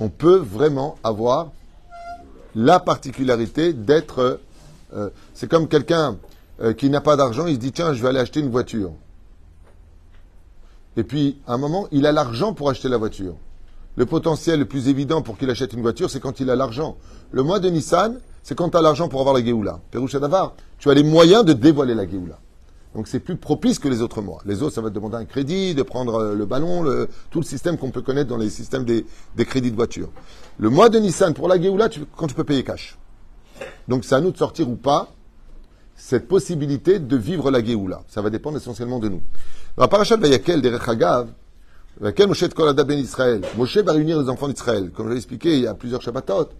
On 0.00 0.08
peut 0.08 0.36
vraiment 0.36 0.96
avoir 1.02 1.50
la 2.54 2.80
particularité 2.80 3.72
d'être. 3.72 4.40
euh, 4.94 5.10
c'est 5.34 5.48
comme 5.48 5.68
quelqu'un 5.68 6.18
euh, 6.60 6.72
qui 6.72 6.90
n'a 6.90 7.00
pas 7.00 7.16
d'argent, 7.16 7.46
il 7.46 7.54
se 7.54 7.60
dit 7.60 7.72
tiens, 7.72 7.94
je 7.94 8.02
vais 8.02 8.08
aller 8.08 8.20
acheter 8.20 8.40
une 8.40 8.50
voiture. 8.50 8.92
Et 10.96 11.04
puis, 11.04 11.38
à 11.46 11.54
un 11.54 11.58
moment, 11.58 11.86
il 11.92 12.06
a 12.06 12.12
l'argent 12.12 12.52
pour 12.52 12.68
acheter 12.68 12.88
la 12.88 12.96
voiture. 12.96 13.36
Le 13.98 14.06
potentiel 14.06 14.60
le 14.60 14.64
plus 14.64 14.86
évident 14.86 15.22
pour 15.22 15.36
qu'il 15.36 15.50
achète 15.50 15.72
une 15.72 15.82
voiture, 15.82 16.08
c'est 16.08 16.20
quand 16.20 16.38
il 16.38 16.48
a 16.50 16.54
l'argent. 16.54 16.96
Le 17.32 17.42
mois 17.42 17.58
de 17.58 17.68
Nissan, 17.68 18.20
c'est 18.44 18.54
quand 18.56 18.68
tu 18.70 18.76
as 18.76 18.80
l'argent 18.80 19.08
pour 19.08 19.18
avoir 19.18 19.34
la 19.34 19.44
Géoula. 19.44 19.80
Davar, 19.92 20.54
tu 20.78 20.88
as 20.88 20.94
les 20.94 21.02
moyens 21.02 21.44
de 21.44 21.52
dévoiler 21.52 21.96
la 21.96 22.08
Géoula. 22.08 22.38
Donc 22.94 23.08
c'est 23.08 23.18
plus 23.18 23.34
propice 23.34 23.80
que 23.80 23.88
les 23.88 24.00
autres 24.00 24.22
mois. 24.22 24.40
Les 24.46 24.62
autres, 24.62 24.76
ça 24.76 24.82
va 24.82 24.90
te 24.90 24.94
demander 24.94 25.16
un 25.16 25.24
crédit, 25.24 25.74
de 25.74 25.82
prendre 25.82 26.14
euh, 26.14 26.34
le 26.36 26.46
ballon, 26.46 26.84
tout 27.32 27.40
le 27.40 27.44
système 27.44 27.76
qu'on 27.76 27.90
peut 27.90 28.00
connaître 28.00 28.28
dans 28.30 28.36
les 28.36 28.50
systèmes 28.50 28.84
des, 28.84 29.04
crédits 29.38 29.72
de 29.72 29.76
voiture. 29.76 30.10
Le 30.58 30.70
mois 30.70 30.90
de 30.90 31.00
Nissan, 31.00 31.34
pour 31.34 31.48
la 31.48 31.60
Géoula, 31.60 31.88
quand 32.16 32.28
tu 32.28 32.34
peux 32.34 32.44
payer 32.44 32.62
cash. 32.62 32.96
Donc 33.88 34.04
c'est 34.04 34.14
à 34.14 34.20
nous 34.20 34.30
de 34.30 34.36
sortir 34.38 34.70
ou 34.70 34.76
pas 34.76 35.08
cette 35.96 36.28
possibilité 36.28 37.00
de 37.00 37.16
vivre 37.16 37.50
la 37.50 37.64
Géoula. 37.64 38.02
Ça 38.06 38.22
va 38.22 38.30
dépendre 38.30 38.58
essentiellement 38.58 39.00
de 39.00 39.08
nous. 39.08 39.22
La 39.76 39.88
parachat 39.88 40.16
Vayakel 40.16 40.62
Vayakel 42.00 42.28
Moshe 42.28 42.48
Kol 42.50 42.68
Ada 42.68 42.84
Ben 42.84 42.98
Israël, 43.00 43.42
Moshe 43.56 43.78
va 43.78 43.92
réunir 43.92 44.22
les 44.22 44.28
enfants 44.28 44.46
d'Israël. 44.46 44.90
Comme 44.94 45.08
je 45.08 45.12
l'ai 45.12 45.16
expliqué 45.16 45.54
il 45.54 45.62
y 45.62 45.66
a 45.66 45.74
plusieurs 45.74 46.00
Shabbatot, 46.00 46.50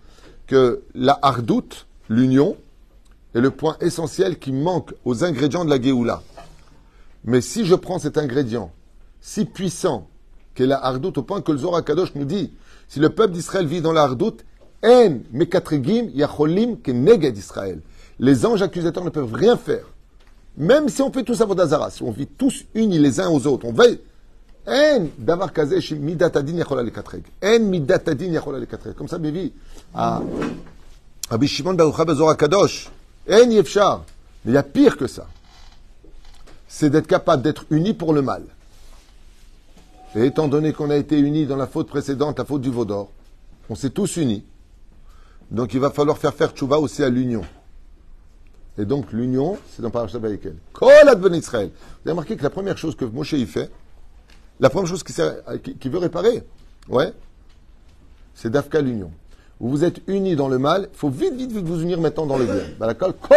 que 0.49 0.83
la 0.97 1.17
hardoute, 1.23 1.87
l'union, 2.09 2.57
est 3.35 3.41
le 3.41 3.53
point 3.53 3.77
essentiel 3.81 4.41
qui 4.41 4.51
manque 4.51 4.95
aux 5.05 5.23
ingrédients 5.23 5.65
de 5.65 5.71
la 5.71 5.81
Géoula. 5.81 6.23
Mais 7.25 7.41
si 7.41 7.65
je 7.65 7.77
prends 7.77 8.01
cet 8.01 8.19
ingrédient 8.19 8.73
si 9.21 9.45
puissant 9.45 10.09
qu'est 10.55 10.67
la 10.67 10.85
hardoute 10.85 11.19
au 11.19 11.23
point 11.23 11.41
que 11.41 11.53
le 11.53 11.59
Zohar 11.59 11.85
Kadosh 11.85 12.15
nous 12.17 12.25
dit, 12.25 12.53
si 12.89 12.99
le 12.99 13.11
peuple 13.11 13.35
d'Israël 13.35 13.67
vit 13.67 13.81
dans 13.81 13.93
la 13.93 14.03
hardoute, 14.03 14.45
en 14.85 15.19
mekatregim 15.33 16.11
yacholim 16.15 16.79
keneged 16.79 17.37
Israël. 17.37 17.81
Les 18.19 18.45
anges 18.45 18.63
accusateurs 18.63 19.05
ne 19.05 19.11
peuvent 19.11 19.35
rien 19.35 19.57
faire. 19.57 19.87
Même 20.57 20.89
si 20.89 21.03
on 21.03 21.13
fait 21.13 21.23
tous 21.23 21.41
Avodazara, 21.41 21.91
si 21.91 22.03
on 22.03 22.11
vit 22.11 22.27
tous 22.27 22.65
unis 22.75 22.99
les 22.99 23.21
uns 23.21 23.29
aux 23.29 23.47
autres, 23.47 23.67
on 23.67 23.73
veille. 23.73 24.01
Comme 28.97 29.09
ça, 29.09 29.19
Bévi, 29.19 29.53
à 29.95 30.23
Rabbi 31.31 31.49
Shimon 31.49 31.75
Barucha 31.75 32.05
Bezor 32.05 32.37
Kadosh. 32.37 32.91
Yefshar. 33.29 34.05
Mais 34.45 34.53
il 34.53 34.55
y 34.55 34.59
a 34.59 34.63
pire 34.63 34.97
que 34.97 35.07
ça. 35.07 35.27
C'est 36.69 36.91
d'être 36.91 37.07
capable 37.07 37.43
d'être 37.43 37.65
unis 37.71 37.95
pour 37.95 38.13
le 38.13 38.23
mal. 38.23 38.43
Et 40.15 40.27
étant 40.27 40.49
donné 40.49 40.73
qu'on 40.73 40.91
a 40.91 40.97
été 40.97 41.19
unis 41.19 41.47
dans 41.47 41.57
la 41.57 41.67
faute 41.67 41.89
précédente, 41.89 42.39
la 42.39 42.45
faute 42.45 42.63
du 42.63 42.71
Vaudor, 42.71 43.11
on 43.69 43.75
s'est 43.75 43.91
tous 43.91 44.17
unis. 44.17 44.45
Donc 45.51 45.75
il 45.75 45.81
va 45.81 45.91
falloir 45.91 46.19
faire 46.19 46.35
faire 46.35 46.51
tchouva 46.53 46.79
aussi 46.79 47.03
à 47.03 47.09
l'union. 47.09 47.43
Et 48.79 48.85
donc 48.85 49.13
l'union, 49.13 49.59
c'est 49.75 49.83
dans 49.83 49.91
Parashat 49.91 50.19
Vayekel. 50.19 50.55
Kol 50.73 51.09
adven 51.09 51.35
Israël. 51.35 51.71
Vous 51.71 52.11
avez 52.11 52.13
remarqué 52.13 52.37
que 52.37 52.43
la 52.43 52.51
première 52.51 52.79
chose 52.79 52.95
que 52.95 53.05
Moshe 53.05 53.33
y 53.33 53.47
fait, 53.47 53.71
la 54.61 54.71
première 54.71 54.89
chose 54.89 55.03
qu'il 55.03 55.91
veut 55.91 55.99
réparer, 55.99 56.43
ouais, 56.89 57.13
c'est 58.35 58.51
d'Afka 58.51 58.81
l'union. 58.81 59.11
où 59.61 59.69
vous 59.69 59.85
êtes 59.85 60.01
unis 60.07 60.37
dans 60.37 60.49
le 60.49 60.59
mal, 60.59 60.89
il 60.93 60.97
faut 60.97 61.11
vite, 61.11 61.35
vite, 61.35 61.51
vite 61.53 61.65
vous 61.67 61.83
unir 61.83 62.01
maintenant 62.01 62.27
dans 62.27 62.39
le 62.39 62.45
bien. 62.45 62.63
Bah, 62.79 62.95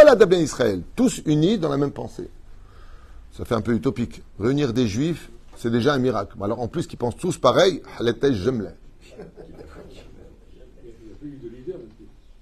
Adabben 0.07 0.39
Israël, 0.39 0.81
tous 0.95 1.21
unis 1.25 1.57
dans 1.57 1.69
la 1.69 1.77
même 1.77 1.91
pensée. 1.91 2.29
Ça 3.31 3.45
fait 3.45 3.55
un 3.55 3.61
peu 3.61 3.73
utopique. 3.73 4.21
Réunir 4.39 4.73
des 4.73 4.87
juifs, 4.87 5.29
c'est 5.57 5.71
déjà 5.71 5.93
un 5.93 5.99
miracle. 5.99 6.35
Alors 6.41 6.59
en 6.59 6.67
plus 6.67 6.85
qu'ils 6.85 6.99
pensent 6.99 7.17
tous 7.17 7.37
pareil, 7.37 7.81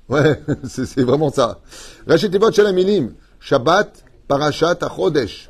Ouais, 0.10 0.42
c'est 0.64 1.02
vraiment 1.04 1.32
ça. 1.32 1.60
Rachetevot 2.08 2.52
Shalamilim, 2.52 3.14
Shabbat, 3.40 4.04
Parashat, 4.28 4.78
Achodesh. 4.82 5.50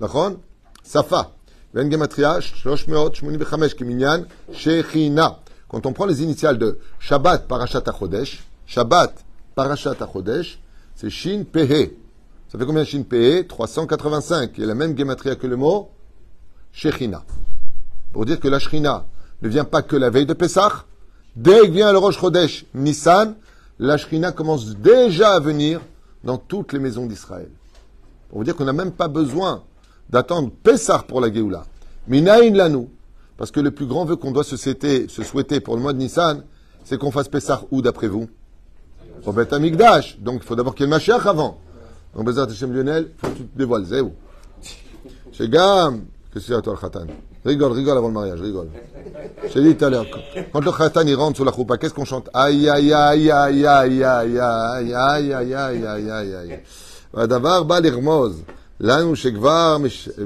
D'accord? 0.00 0.32
Safa. 0.84 1.32
Ven 1.74 1.90
Gematria, 1.90 2.38
385, 2.40 3.74
Kiminyan, 3.74 4.24
Shechina. 4.52 5.40
Quand 5.68 5.84
on 5.84 5.92
prend 5.92 6.06
les 6.06 6.22
initiales 6.22 6.56
de 6.56 6.78
Shabbat, 6.98 7.46
Parashat, 7.46 7.82
Achodesh, 7.86 8.42
Shabbat, 8.66 9.12
Parashat, 9.54 9.96
Achodesh, 10.00 10.58
c'est 10.94 11.10
Shin, 11.10 11.44
Pehe. 11.44 11.92
Ça 12.48 12.58
fait 12.58 12.64
combien 12.64 12.84
Shin, 12.84 13.02
Pehe? 13.02 13.46
385. 13.46 14.52
Il 14.56 14.60
y 14.62 14.64
a 14.64 14.66
la 14.66 14.74
même 14.74 14.96
Gematria 14.96 15.36
que 15.36 15.46
le 15.46 15.56
mot 15.56 15.90
Shechina. 16.72 17.22
Pour 18.14 18.24
dire 18.24 18.40
que 18.40 18.48
la 18.48 18.58
Shechina 18.58 19.04
ne 19.42 19.48
vient 19.48 19.64
pas 19.64 19.82
que 19.82 19.96
la 19.96 20.08
veille 20.08 20.26
de 20.26 20.32
Pessah. 20.32 20.86
Dès 21.36 21.60
que 21.60 21.70
vient 21.70 21.92
le 21.92 21.98
Rosh 21.98 22.18
Chodesh 22.18 22.64
Nissan, 22.74 23.34
la 23.78 23.98
Shechina 23.98 24.32
commence 24.32 24.74
déjà 24.76 25.34
à 25.34 25.40
venir 25.40 25.82
dans 26.24 26.38
toutes 26.38 26.72
les 26.72 26.78
maisons 26.78 27.04
d'Israël. 27.04 27.50
Pour 28.30 28.38
vous 28.38 28.44
dire 28.44 28.56
qu'on 28.56 28.64
n'a 28.64 28.72
même 28.72 28.92
pas 28.92 29.08
besoin 29.08 29.62
d'attendre 30.10 30.50
Pessar 30.62 31.04
pour 31.04 31.20
la 31.20 31.32
Géoula. 31.32 31.64
Minaïn 32.06 32.54
lanou. 32.54 32.88
Parce 33.36 33.50
que 33.50 33.60
le 33.60 33.70
plus 33.70 33.86
grand 33.86 34.04
vœu 34.04 34.16
qu'on 34.16 34.32
doit 34.32 34.44
se 34.44 34.56
souhaiter, 34.56 35.08
se 35.08 35.22
souhaiter 35.22 35.60
pour 35.60 35.76
le 35.76 35.82
mois 35.82 35.92
de 35.92 35.98
Nissan, 35.98 36.42
c'est 36.84 36.98
qu'on 36.98 37.10
fasse 37.10 37.28
Pessar 37.28 37.64
où 37.70 37.82
d'après 37.82 38.08
vous 38.08 38.28
Au 39.24 39.32
Beth 39.32 39.52
Amikdash. 39.52 40.18
Donc 40.18 40.40
il 40.42 40.46
faut 40.46 40.56
d'abord 40.56 40.74
qu'il 40.74 40.86
y 40.86 40.88
ait 40.88 40.90
le 40.90 40.96
Mashiach 40.96 41.26
avant. 41.26 41.58
Donc 42.14 42.26
Bezat 42.26 42.44
Hashem 42.44 42.72
Lionel, 42.72 43.10
faut 43.18 43.28
que 43.28 43.36
tu 43.36 43.44
te 43.44 43.58
dévoiles. 43.58 43.84
Zéou. 43.84 44.12
Chez 45.32 45.48
Gam, 45.48 46.02
que 46.32 46.40
c'est 46.40 46.54
à 46.54 46.60
toi 46.60 46.74
le 46.74 46.80
Khatan 46.80 47.06
Rigole, 47.44 47.72
rigole 47.72 47.96
avant 47.96 48.08
le 48.08 48.14
mariage, 48.14 48.40
rigole. 48.40 48.68
J'ai 49.54 49.62
dit 49.62 49.76
tout 49.76 49.84
à 49.84 49.90
l'heure, 49.90 50.06
quand 50.52 50.64
le 50.64 50.72
Khatan 50.72 51.02
il 51.06 51.14
rentre 51.14 51.36
sous 51.36 51.44
la 51.44 51.52
choupa, 51.52 51.78
qu'est-ce 51.78 51.94
qu'on 51.94 52.04
chante 52.04 52.28
Aïe, 52.34 52.68
aïe, 52.68 52.92
aïe, 52.92 53.30
aïe, 53.30 53.64
aïe, 53.64 54.02
aïe, 54.02 54.40
aïe, 54.40 54.92
aïe, 54.92 55.32
aïe, 55.32 55.54
aïe, 55.54 55.86
aïe, 55.86 56.10
aïe, 56.10 56.34
aïe. 56.34 57.28
Davar 57.28 57.64
bal 57.64 57.86
irmoz. 57.86 58.42
לנו 58.79 59.15
שכבר 59.15 59.77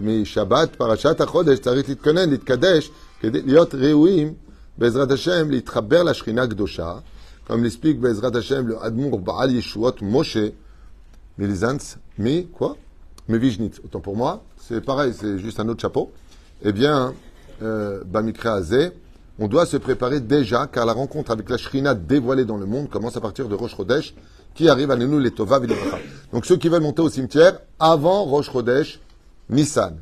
משבת 0.01 0.75
פרשת 0.75 1.21
החודש 1.21 1.59
צריך 1.59 1.89
להתכונן, 1.89 2.29
להתקדש, 2.29 2.91
כדי 3.19 3.41
להיות 3.41 3.75
ראויים, 3.75 4.33
בעזרת 4.77 5.11
השם, 5.11 5.49
להתחבר 5.49 6.03
לשכינה 6.03 6.43
הקדושה, 6.43 6.93
comme 7.47 7.49
l'explique 7.49 7.99
בעזרת 7.99 8.35
השם 8.35 8.67
le 8.67 8.73
Admour 8.73 9.19
Baal 9.19 9.51
Yeshuot 9.51 10.01
Moshe, 10.01 10.51
Milizantz, 11.39 11.97
mi, 12.19 12.47
quoi 12.51 12.75
Mevijnitz, 13.29 13.79
autant 13.83 13.99
pour 13.99 14.15
moi, 14.15 14.43
c'est 14.57 14.81
pareil, 14.81 15.13
c'est 15.13 15.37
juste 15.37 15.59
un 15.59 15.67
autre 15.67 15.81
chapeau. 15.81 16.11
Eh 16.63 16.71
bien, 16.71 17.13
euh, 17.61 18.01
Azé, 18.45 18.91
on 19.39 19.47
doit 19.47 19.65
se 19.65 19.77
préparer 19.77 20.19
déjà, 20.19 20.67
car 20.67 20.85
la 20.85 20.93
rencontre 20.93 21.31
avec 21.31 21.49
la 21.49 21.57
Shrina 21.57 21.93
dévoilée 21.93 22.45
dans 22.45 22.57
le 22.57 22.65
monde 22.65 22.89
commence 22.89 23.17
à 23.17 23.21
partir 23.21 23.47
de 23.47 23.55
Rosh 23.55 23.75
Chodesh, 23.75 24.15
qui 24.54 24.68
arrive 24.68 24.90
à 24.90 24.96
nous 24.96 25.18
les 25.18 25.30
Tova 25.30 25.60
Donc 26.32 26.46
ceux 26.46 26.56
qui 26.56 26.68
veulent 26.68 26.82
monter 26.82 27.02
au 27.02 27.10
cimetière, 27.10 27.60
avant 27.78 28.24
Rosh 28.24 28.50
Chodesh, 28.50 29.00
Nissan. 29.50 29.98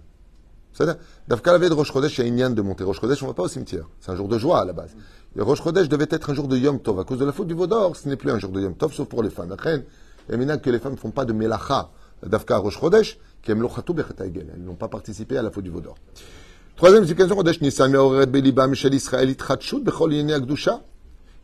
C'est-à-dire, 0.73 1.59
veille 1.59 1.69
de 1.69 1.75
Rosh 1.75 1.93
Chodesh, 1.93 2.19
il 2.19 2.39
y 2.39 2.43
a 2.43 2.47
une 2.47 2.55
de 2.55 2.63
monter. 2.63 2.85
Rosh 2.85 3.01
Chodesh, 3.01 3.23
on 3.23 3.27
ne 3.27 3.31
va 3.31 3.35
pas 3.35 3.43
au 3.45 3.49
cimetière. 3.49 3.85
C'est 4.01 4.11
un 4.11 4.17
jour 4.17 4.29
de 4.29 4.39
joie 4.39 4.61
à 4.61 4.65
la 4.65 4.73
base. 4.73 4.91
Et 5.37 5.43
Rosh 5.43 5.63
Chodesh 5.63 5.89
devait 5.89 6.07
être 6.11 6.31
un 6.31 6.35
jour 6.35 6.49
de 6.49 6.57
Yom 6.57 6.81
Tov. 6.81 6.99
À 7.01 7.05
cause 7.05 7.19
de 7.19 7.25
la 7.25 7.33
faute 7.33 7.47
du 7.47 7.55
Vaudor, 7.55 7.97
ce 7.97 8.09
n'est 8.09 8.17
plus 8.17 8.31
un 8.31 8.39
jour 8.39 8.51
de 8.51 8.61
Yom 8.61 8.75
Tov, 8.75 8.93
sauf 8.93 9.09
pour 9.09 9.23
les 9.23 9.31
femmes. 9.31 9.55
Et 10.29 10.37
maintenant 10.37 10.59
que 10.59 10.71
les 10.71 10.79
femmes 10.79 10.93
ne 10.93 10.99
font 10.99 11.11
pas 11.11 11.25
de 11.25 11.33
Melacha, 11.33 11.91
Dafka 12.25 12.59
Rosh 12.59 12.79
Chodesh, 12.79 13.19
elles 13.47 13.57
n'ont 13.57 14.75
pas 14.75 14.89
participé 14.89 15.39
à 15.39 15.43
la 15.43 15.51
faute 15.51 15.65
du 15.65 15.71
Vaudor. 15.71 15.97
Troisième 16.77 17.03
explication, 17.03 17.37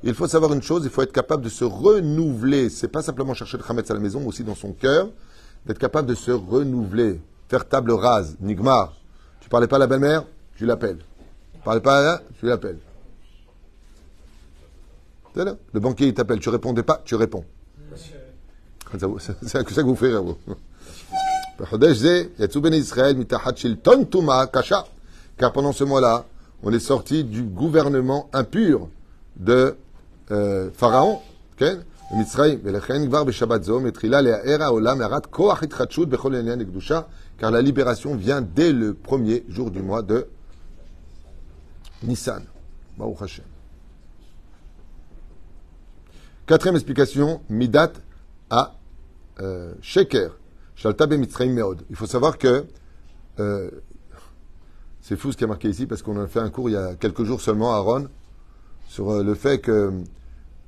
il 0.03 0.15
faut 0.15 0.29
savoir 0.29 0.53
une 0.53 0.63
chose, 0.63 0.85
il 0.85 0.91
faut 0.91 1.03
être 1.03 1.13
capable 1.13 1.43
de 1.43 1.49
se 1.49 1.65
renouveler. 1.65 2.69
C'est 2.71 2.89
pas 2.89 3.03
simplement 3.03 3.35
chercher 3.35 3.57
le 3.57 3.63
Khametz 3.63 3.91
à 3.91 3.95
la 3.95 4.01
maison, 4.01 4.27
aussi 4.27 4.45
dans 4.45 4.55
son 4.55 4.73
cœur, 4.73 5.09
d'être 5.65 5.79
capable 5.79 6.09
de 6.09 6.15
se 6.15 6.31
renouveler. 6.31 7.21
Faire 7.49 7.67
table 7.67 7.93
rase, 7.93 8.37
Nigmar. 8.41 8.93
Tu 9.41 9.49
parlais 9.49 9.67
pas 9.67 9.77
à 9.77 9.81
la 9.81 9.87
belle-mère, 9.87 10.25
tu 10.57 10.67
l'appelles. 10.67 10.99
Tu 11.55 11.61
parlais 11.65 11.81
pas 11.81 11.99
à 11.99 12.03
la, 12.03 12.23
tu 12.39 12.47
l'appelles. 12.47 12.79
Le 15.37 15.81
banquier, 15.81 16.09
il 16.09 16.15
t'appelle, 16.15 16.41
tu 16.41 16.49
répondais 16.49 16.83
pas, 16.83 17.03
tu 17.05 17.15
réponds. 17.15 17.45
C'est 18.99 19.49
ça 19.49 19.63
que 19.65 19.83
vous 19.83 19.97
faites, 19.97 20.15
vous. 20.15 20.37
Car 25.39 25.53
pendant 25.53 25.73
ce 25.73 25.85
mois-là, 25.85 26.25
on 26.63 26.73
est 26.73 26.81
sorti 26.81 27.25
du 27.25 27.43
gouvernement 27.43 28.29
impur 28.33 28.89
de 29.37 29.77
euh, 30.31 30.71
Pharaon, 30.73 31.21
car 37.39 37.51
la 37.51 37.63
libération 37.63 38.15
vient 38.17 38.41
dès 38.41 38.73
le 38.73 38.95
premier 38.95 39.45
jour 39.49 39.71
du 39.71 39.83
mois 39.83 40.03
de 40.03 40.27
Nissan. 42.03 42.43
Quatrième 46.47 46.77
explication, 46.77 47.41
Midat 47.49 47.93
à 48.51 48.77
euh, 49.41 49.75
Sheker. 49.83 50.31
Il 50.85 51.97
faut 51.97 52.07
savoir 52.07 52.39
que 52.39 52.67
euh, 53.41 53.71
c'est 55.01 55.17
fou 55.17 55.33
ce 55.33 55.37
qui 55.37 55.45
a 55.45 55.47
marqué 55.47 55.69
ici 55.69 55.87
parce 55.87 56.03
qu'on 56.03 56.21
a 56.21 56.27
fait 56.27 56.41
un 56.41 56.51
cours 56.51 56.69
il 56.69 56.73
y 56.73 56.77
a 56.77 56.95
quelques 56.95 57.25
jours 57.25 57.41
seulement 57.41 57.75
à 57.75 57.79
Aaron 57.79 58.09
sur 58.89 59.11
euh, 59.11 59.23
le 59.23 59.35
fait 59.35 59.59
que 59.59 59.93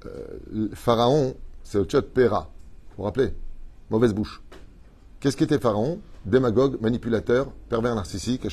euh, 0.06 0.68
Pharaon, 0.74 1.34
c'est 1.62 1.78
le 1.78 2.02
Péra. 2.02 2.50
Vous 2.90 2.96
vous 2.98 3.02
rappelez? 3.04 3.34
Mauvaise 3.90 4.12
bouche. 4.12 4.42
Qu'est-ce 5.20 5.36
qu'était 5.36 5.58
Pharaon? 5.58 6.00
Démagogue, 6.24 6.80
manipulateur, 6.80 7.50
pervers 7.68 7.94
narcissique, 7.94 8.46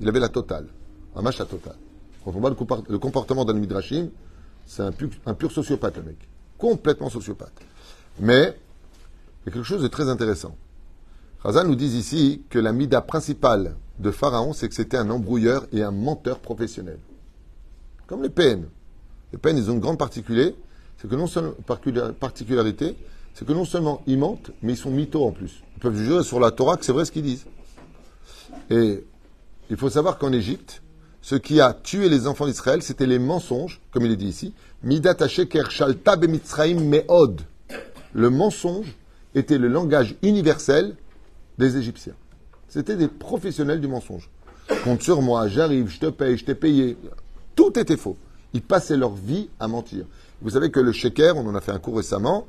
Il 0.00 0.08
avait 0.08 0.20
la 0.20 0.28
totale. 0.28 0.66
Un 1.16 1.22
match 1.22 1.40
à 1.40 1.44
total. 1.44 1.74
Quand 2.24 2.32
on 2.34 2.40
voit 2.40 2.50
le 2.50 2.98
comportement 2.98 3.44
d'un 3.44 3.54
Midrashim, 3.54 4.10
c'est 4.66 4.82
un 4.82 4.92
pur, 4.92 5.10
un 5.26 5.34
pur 5.34 5.50
sociopathe, 5.50 5.96
le 5.96 6.02
mec. 6.04 6.16
Complètement 6.56 7.10
sociopathe. 7.10 7.52
Mais, 8.20 8.56
il 9.42 9.48
y 9.48 9.50
a 9.50 9.52
quelque 9.52 9.64
chose 9.64 9.82
de 9.82 9.88
très 9.88 10.08
intéressant. 10.08 10.56
Razan 11.42 11.64
nous 11.64 11.74
dit 11.74 11.98
ici 11.98 12.42
que 12.48 12.58
la 12.58 12.72
mida 12.72 13.02
principale 13.02 13.76
de 13.98 14.10
Pharaon, 14.10 14.52
c'est 14.52 14.68
que 14.68 14.74
c'était 14.74 14.96
un 14.96 15.10
embrouilleur 15.10 15.66
et 15.72 15.82
un 15.82 15.90
menteur 15.90 16.38
professionnel. 16.38 16.98
Comme 18.06 18.22
les 18.22 18.30
peines. 18.30 18.66
Les 19.32 19.38
peines, 19.38 19.56
ils 19.56 19.70
ont 19.70 19.74
une 19.74 19.80
grande 19.80 19.98
particularité, 19.98 20.56
c'est 20.98 21.08
que 21.08 21.14
non 21.16 21.26
seulement, 21.26 21.52
particularité, 22.20 22.96
c'est 23.34 23.46
que 23.46 23.52
non 23.52 23.64
seulement 23.64 24.02
ils 24.06 24.18
mentent, 24.18 24.52
mais 24.62 24.74
ils 24.74 24.78
sont 24.78 24.90
mythos 24.90 25.26
en 25.26 25.32
plus. 25.32 25.62
Ils 25.76 25.80
peuvent 25.80 25.96
jurer 25.96 26.22
sur 26.22 26.38
la 26.38 26.50
Torah 26.50 26.76
que 26.76 26.84
c'est 26.84 26.92
vrai 26.92 27.04
ce 27.04 27.12
qu'ils 27.12 27.24
disent. 27.24 27.46
Et 28.70 29.04
il 29.70 29.76
faut 29.76 29.90
savoir 29.90 30.18
qu'en 30.18 30.32
Égypte, 30.32 30.82
ce 31.20 31.34
qui 31.34 31.60
a 31.60 31.72
tué 31.72 32.08
les 32.08 32.26
enfants 32.26 32.46
d'Israël, 32.46 32.82
c'était 32.82 33.06
les 33.06 33.18
mensonges, 33.18 33.80
comme 33.90 34.04
il 34.04 34.12
est 34.12 34.16
dit 34.16 34.28
ici. 34.28 34.54
Midat 34.82 35.16
Shalta 35.26 36.16
Meod. 36.16 37.40
Le 38.12 38.30
mensonge 38.30 38.94
était 39.34 39.58
le 39.58 39.68
langage 39.68 40.14
universel 40.22 40.96
des 41.58 41.76
Égyptiens. 41.76 42.14
C'était 42.68 42.96
des 42.96 43.08
professionnels 43.08 43.80
du 43.80 43.88
mensonge. 43.88 44.28
Compte 44.84 45.02
sur 45.02 45.22
moi, 45.22 45.48
j'arrive, 45.48 45.88
je 45.88 45.98
te 45.98 46.06
paye, 46.06 46.36
je 46.36 46.44
t'ai 46.44 46.54
payé. 46.54 46.96
Tout 47.54 47.78
était 47.78 47.96
faux. 47.96 48.16
Ils 48.52 48.62
passaient 48.62 48.96
leur 48.96 49.14
vie 49.14 49.48
à 49.58 49.68
mentir. 49.68 50.04
Vous 50.42 50.50
savez 50.50 50.70
que 50.70 50.80
le 50.80 50.92
sheker, 50.92 51.36
on 51.36 51.46
en 51.46 51.54
a 51.54 51.60
fait 51.60 51.72
un 51.72 51.78
cours 51.78 51.96
récemment, 51.96 52.46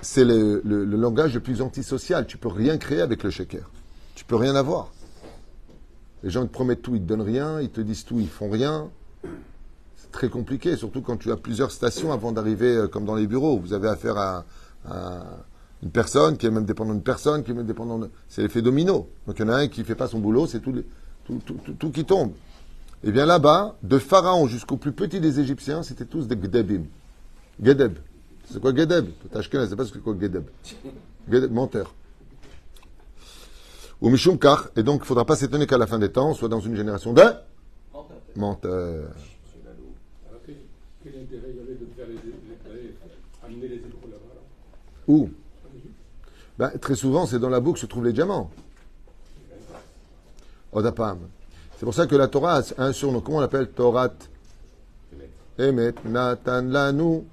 c'est 0.00 0.24
le, 0.24 0.60
langage 0.64 1.34
le 1.34 1.40
plus 1.40 1.62
antisocial. 1.62 2.26
Tu 2.26 2.38
peux 2.38 2.48
rien 2.48 2.76
créer 2.78 3.00
avec 3.00 3.22
le 3.22 3.30
sheker. 3.30 3.70
Tu 4.14 4.24
peux 4.24 4.36
rien 4.36 4.54
avoir. 4.54 4.92
Les 6.22 6.30
gens 6.30 6.44
te 6.44 6.52
promettent 6.52 6.82
tout, 6.82 6.94
ils 6.94 7.02
te 7.02 7.06
donnent 7.06 7.22
rien, 7.22 7.60
ils 7.60 7.70
te 7.70 7.80
disent 7.80 8.04
tout, 8.04 8.18
ils 8.18 8.28
font 8.28 8.50
rien. 8.50 8.88
C'est 9.96 10.10
très 10.10 10.28
compliqué, 10.28 10.76
surtout 10.76 11.02
quand 11.02 11.16
tu 11.16 11.30
as 11.30 11.36
plusieurs 11.36 11.70
stations 11.70 12.12
avant 12.12 12.32
d'arriver, 12.32 12.74
euh, 12.74 12.88
comme 12.88 13.04
dans 13.04 13.14
les 13.14 13.26
bureaux. 13.26 13.58
Vous 13.58 13.72
avez 13.72 13.88
affaire 13.88 14.16
à, 14.16 14.44
une 15.82 15.90
personne 15.90 16.36
qui 16.36 16.46
est 16.46 16.50
même 16.50 16.64
dépendante 16.64 16.94
d'une 16.94 17.02
personne, 17.02 17.42
qui 17.42 17.50
est 17.50 17.54
même 17.54 17.66
dépendante 17.66 18.02
de... 18.02 18.10
C'est 18.28 18.42
l'effet 18.42 18.62
domino. 18.62 19.08
Donc 19.26 19.38
il 19.38 19.42
y 19.42 19.44
en 19.44 19.52
a 19.52 19.56
un 19.56 19.68
qui 19.68 19.80
ne 19.80 19.84
fait 19.84 19.94
pas 19.94 20.08
son 20.08 20.20
boulot, 20.20 20.46
c'est 20.46 20.60
tout, 20.60 20.72
qui 21.92 22.04
tombe. 22.04 22.32
Eh 23.04 23.12
bien 23.12 23.26
là-bas, 23.26 23.76
de 23.82 23.98
Pharaon 23.98 24.46
jusqu'au 24.46 24.76
plus 24.76 24.92
petit 24.92 25.20
des 25.20 25.38
Égyptiens, 25.40 25.82
c'était 25.82 26.06
tous 26.06 26.26
des 26.26 26.36
Gdebim. 26.36 26.84
Gedeb. 27.62 27.98
C'est 28.50 28.60
quoi 28.60 28.74
Gedeb? 28.74 29.06
Ne 29.34 29.42
sais 29.42 29.76
pas 29.76 29.84
ce 29.84 29.92
que 29.92 29.98
c'est 29.98 30.00
quoi 30.00 30.16
Gedeb. 30.18 30.44
Gedeb, 31.30 31.52
menteur. 31.52 31.94
Ou 34.00 34.10
Mishumkar, 34.10 34.68
et 34.76 34.82
donc 34.82 34.96
il 34.96 35.02
ne 35.02 35.06
faudra 35.06 35.24
pas 35.24 35.36
s'étonner 35.36 35.66
qu'à 35.66 35.78
la 35.78 35.86
fin 35.86 35.98
des 35.98 36.12
temps, 36.12 36.30
on 36.30 36.34
soit 36.34 36.48
dans 36.48 36.60
une 36.60 36.76
génération 36.76 37.12
de 37.12 37.22
menteurs. 38.36 39.10
intérêt 41.06 41.50
il 41.50 41.56
y 41.56 41.60
avait 41.60 41.74
de 41.74 41.86
faire 41.96 42.06
les, 42.08 43.68
là-bas 43.68 44.34
là 44.34 44.40
Où? 45.08 45.30
Ben, 46.58 46.70
Très 46.78 46.94
souvent, 46.94 47.26
c'est 47.26 47.38
dans 47.38 47.48
la 47.48 47.60
boue 47.60 47.72
que 47.72 47.78
se 47.78 47.86
trouvent 47.86 48.04
les 48.04 48.12
diamants. 48.12 48.50
Odapam. 50.72 51.20
C'est 51.76 51.84
pour 51.84 51.94
ça 51.94 52.06
que 52.06 52.16
la 52.16 52.28
Torah 52.28 52.62
a 52.78 52.84
un 52.84 52.92
surnom. 52.92 53.20
Comment 53.20 53.38
on 53.38 53.40
l'appelle 53.40 53.68
Torah 53.68 54.12
Emet, 55.58 55.94
Natan, 56.04 56.62
Lanu. 56.62 57.24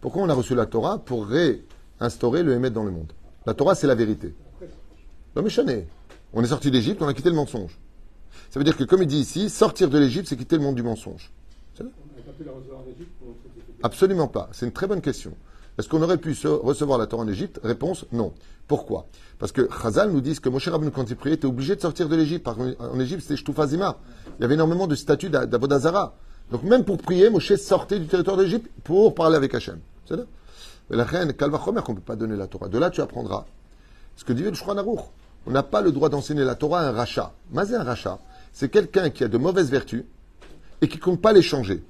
Pourquoi 0.00 0.22
on 0.22 0.28
a 0.28 0.34
reçu 0.34 0.54
la 0.54 0.66
Torah 0.66 0.98
Pour 0.98 1.26
réinstaurer 1.26 2.42
le 2.42 2.52
Emet 2.52 2.70
dans 2.70 2.84
le 2.84 2.90
monde? 2.90 3.12
La 3.46 3.54
Torah, 3.54 3.74
c'est 3.74 3.86
la 3.86 3.94
vérité. 3.94 4.34
Non, 5.36 5.42
mais 5.42 5.50
chané. 5.50 5.86
On 6.32 6.42
est 6.42 6.48
sorti 6.48 6.70
d'Égypte, 6.70 7.00
on 7.02 7.08
a 7.08 7.14
quitté 7.14 7.28
le 7.28 7.36
mensonge. 7.36 7.78
Ça 8.50 8.58
veut 8.58 8.64
dire 8.64 8.76
que, 8.76 8.84
comme 8.84 9.02
il 9.02 9.08
dit 9.08 9.18
ici, 9.18 9.48
sortir 9.48 9.88
de 9.88 9.98
l'Égypte, 9.98 10.28
c'est 10.28 10.36
quitter 10.36 10.56
le 10.56 10.62
monde 10.62 10.74
du 10.74 10.82
mensonge. 10.82 11.32
Absolument 13.82 14.28
pas. 14.28 14.48
C'est 14.52 14.66
une 14.66 14.72
très 14.72 14.86
bonne 14.86 15.00
question. 15.00 15.34
Est-ce 15.78 15.88
qu'on 15.88 16.02
aurait 16.02 16.18
pu 16.18 16.36
recevoir 16.44 16.98
la 16.98 17.06
Torah 17.06 17.22
en 17.22 17.28
Égypte? 17.28 17.60
Réponse 17.62 18.04
non. 18.12 18.32
Pourquoi? 18.68 19.06
Parce 19.38 19.52
que 19.52 19.68
Chazal 19.82 20.10
nous 20.10 20.20
dit 20.20 20.38
que 20.38 20.48
Moshe 20.48 20.68
Rabbeinu, 20.68 20.90
quand 20.90 21.08
il 21.08 21.16
priait, 21.16 21.34
était 21.34 21.46
obligé 21.46 21.74
de 21.76 21.80
sortir 21.80 22.08
de 22.08 22.16
l'Égypte. 22.16 22.46
En 22.46 23.00
Égypte, 23.00 23.22
c'était 23.22 23.36
Shtufazima. 23.36 23.98
Il 24.38 24.42
y 24.42 24.44
avait 24.44 24.54
énormément 24.54 24.86
de 24.86 24.94
statues 24.94 25.30
d'A- 25.30 25.46
d'Avodazara. 25.46 26.14
Donc 26.50 26.62
même 26.62 26.84
pour 26.84 26.98
prier, 26.98 27.30
Moshe 27.30 27.54
sortait 27.56 27.98
du 27.98 28.06
territoire 28.06 28.36
d'Égypte 28.36 28.70
pour 28.84 29.14
parler 29.14 29.36
avec 29.36 29.54
Hachem. 29.54 29.78
C'est 30.06 30.16
là 30.16 30.24
Mais 30.90 30.96
la 30.96 31.04
reine, 31.04 31.32
Kalvachomer, 31.32 31.80
qu'on 31.82 31.92
ne 31.92 31.98
peut 31.98 32.04
pas 32.04 32.16
donner 32.16 32.36
la 32.36 32.46
Torah. 32.46 32.68
De 32.68 32.78
là, 32.78 32.90
tu 32.90 33.00
apprendras 33.00 33.46
ce 34.16 34.24
que 34.24 34.32
dit 34.32 34.42
le 34.42 34.50
Aruch. 34.50 35.00
On 35.46 35.50
n'a 35.50 35.62
pas 35.62 35.80
le 35.80 35.90
droit 35.90 36.08
d'enseigner 36.08 36.44
la 36.44 36.54
Torah 36.54 36.80
à 36.80 36.88
un 36.88 36.92
rachat. 36.92 37.32
Mazé 37.50 37.74
un 37.74 37.82
rachat, 37.82 38.18
c'est 38.52 38.68
quelqu'un 38.68 39.10
qui 39.10 39.24
a 39.24 39.28
de 39.28 39.38
mauvaises 39.38 39.70
vertus 39.70 40.04
et 40.80 40.88
qui 40.88 40.98
ne 40.98 41.02
compte 41.02 41.20
pas 41.20 41.32
les 41.32 41.42
changer. 41.42 41.82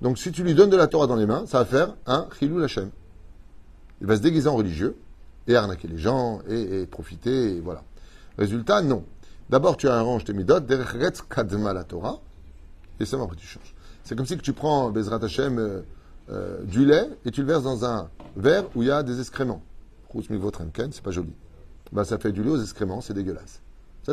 Donc 0.00 0.18
si 0.18 0.30
tu 0.30 0.42
lui 0.44 0.54
donnes 0.54 0.70
de 0.70 0.76
la 0.76 0.86
Torah 0.86 1.06
dans 1.06 1.16
les 1.16 1.26
mains, 1.26 1.44
ça 1.46 1.58
va 1.58 1.64
faire 1.64 1.94
un 2.06 2.28
Chilou 2.38 2.62
Hashem. 2.62 2.90
Il 4.00 4.06
va 4.06 4.16
se 4.16 4.22
déguiser 4.22 4.48
en 4.48 4.56
religieux 4.56 4.96
et 5.46 5.56
arnaquer 5.56 5.88
les 5.88 5.98
gens 5.98 6.40
et, 6.48 6.86
profiter, 6.86 7.60
voilà. 7.60 7.82
Résultat, 8.38 8.82
non. 8.82 9.04
D'abord, 9.48 9.76
tu 9.76 9.88
arranges 9.88 10.24
tes 10.24 10.32
midot, 10.32 10.60
derech 10.60 11.28
kadma 11.28 11.72
la 11.72 11.84
Torah, 11.84 12.20
et 13.00 13.04
seulement 13.04 13.24
après 13.24 13.36
tu 13.36 13.46
changes. 13.46 13.74
C'est 14.04 14.16
comme 14.16 14.26
si 14.26 14.36
tu 14.38 14.52
prends, 14.52 14.90
Bezrat 14.90 15.22
Hashem, 15.22 15.58
euh, 15.58 15.80
euh, 16.30 16.62
du 16.62 16.86
lait 16.86 17.08
et 17.24 17.30
tu 17.30 17.40
le 17.40 17.48
verses 17.48 17.64
dans 17.64 17.84
un 17.84 18.08
verre 18.36 18.64
où 18.76 18.82
il 18.82 18.88
y 18.88 18.90
a 18.90 19.02
des 19.02 19.18
excréments. 19.18 19.62
C'est 20.12 21.02
pas 21.02 21.10
joli. 21.10 21.32
Ben, 21.92 22.04
ça 22.04 22.18
fait 22.18 22.32
du 22.32 22.42
lait 22.42 22.50
aux 22.50 22.60
excréments, 22.60 23.00
c'est 23.00 23.14
dégueulasse. 23.14 23.60
On 24.08 24.12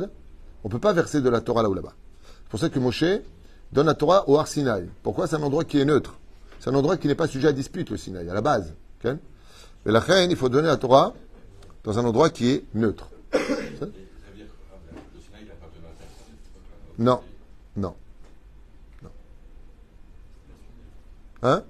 ne 0.66 0.72
peut 0.72 0.80
pas 0.80 0.94
verser 0.94 1.22
de 1.22 1.30
la 1.30 1.42
Torah 1.42 1.62
là 1.62 1.70
ou 1.70 1.74
là-bas. 1.74 1.94
C'est 2.44 2.50
pour 2.50 2.60
ça 2.60 2.70
que 2.70 2.80
Moshe 2.80 3.04
donne 3.72 3.86
la 3.86 3.94
Torah 3.94 4.28
au 4.30 4.38
Har 4.38 4.48
Sinaï. 4.48 4.90
Pourquoi? 5.04 5.28
C'est 5.28 5.36
un 5.36 5.44
endroit 5.44 5.64
qui 5.64 5.80
est 5.80 5.86
neutre. 5.86 6.18
C'est 6.60 6.70
un 6.70 6.76
endroit 6.76 6.98
qui 6.98 7.08
n'est 7.08 7.16
pas 7.16 7.28
sujet 7.28 7.50
à 7.50 7.54
dispute, 7.54 7.90
le 7.90 7.98
Sinaï, 7.98 8.30
à 8.30 8.34
la 8.34 8.42
base. 8.42 8.74
Mais 9.86 9.92
la 9.92 10.00
reine, 10.00 10.32
il 10.32 10.38
faut 10.38 10.50
donner 10.50 10.68
la 10.68 10.78
Torah 10.78 11.14
dans 11.84 11.98
un 11.98 12.06
endroit 12.06 12.30
qui 12.30 12.50
est 12.50 12.64
neutre. 12.74 13.10
Non, 17.00 17.22
non. 17.76 17.94
Hein? 21.44 21.64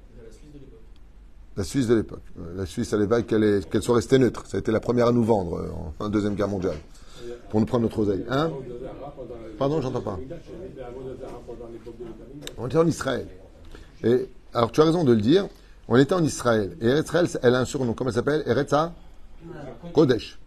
La 1.58 1.64
Suisse 1.64 1.88
de 1.88 1.96
l'époque. 1.96 2.24
La 2.56 2.66
Suisse 2.66 2.94
à 2.94 2.98
l'époque, 2.98 3.28
qu'elle 3.28 3.66
qu'elle 3.66 3.82
soit 3.82 3.96
restée 3.96 4.20
neutre. 4.20 4.46
Ça 4.48 4.58
a 4.58 4.60
été 4.60 4.72
la 4.72 4.80
première 4.80 5.08
à 5.08 5.12
nous 5.12 5.24
vendre 5.24 5.58
euh, 5.58 5.70
en, 6.00 6.06
en 6.06 6.10
Deuxième 6.10 6.36
Guerre 6.36 6.48
mondiale. 6.48 6.78
Pour 7.50 7.60
nous 7.60 7.66
prendre 7.66 7.84
notre 7.84 8.00
oseille. 8.00 8.26
Hein? 8.30 8.52
Pardon, 9.58 9.82
j'entends 9.82 10.02
pas. 10.02 10.20
On 12.58 12.68
était 12.68 12.78
en 12.78 12.88
Israël. 12.88 13.28
Et, 14.04 14.30
alors, 14.54 14.72
tu 14.72 14.82
as 14.82 14.86
raison 14.86 15.04
de 15.04 15.14
le 15.14 15.22
dire. 15.22 15.48
On 15.88 15.96
était 15.96 16.14
en 16.14 16.24
Israël. 16.24 16.76
Et 16.82 16.88
Eretz 16.88 17.06
Israël, 17.06 17.28
elle 17.42 17.56
a 17.56 17.60
un 17.60 17.66
surnom. 17.66 17.94
Comment 17.94 18.10
elle 18.10 18.16
s'appelle? 18.16 18.44
Eretza 18.46 18.94
Kodesh. 19.94 20.38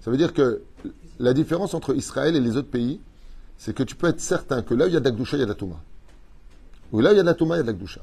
Ça 0.00 0.10
veut 0.10 0.16
dire 0.16 0.32
que 0.32 0.62
la 1.18 1.32
différence 1.32 1.74
entre 1.74 1.94
Israël 1.94 2.34
et 2.34 2.40
les 2.40 2.56
autres 2.56 2.70
pays, 2.70 3.00
c'est 3.58 3.74
que 3.74 3.82
tu 3.82 3.94
peux 3.94 4.08
être 4.08 4.20
certain 4.20 4.62
que 4.62 4.74
là 4.74 4.86
où 4.86 4.88
il 4.88 4.94
y 4.94 4.96
a 4.96 5.00
Gdusha, 5.00 5.36
il 5.36 5.40
y 5.40 5.42
a 5.42 5.46
de 5.46 5.50
la 5.50 5.54
Touma. 5.54 5.76
Ou 6.92 7.00
là 7.00 7.10
où 7.10 7.12
il 7.12 7.16
y 7.16 7.20
a 7.20 7.22
de 7.22 7.28
la 7.28 7.34
Touma, 7.34 7.58
il 7.58 7.64
y 7.64 7.68
a 7.68 7.72
Gdusha. 7.72 8.00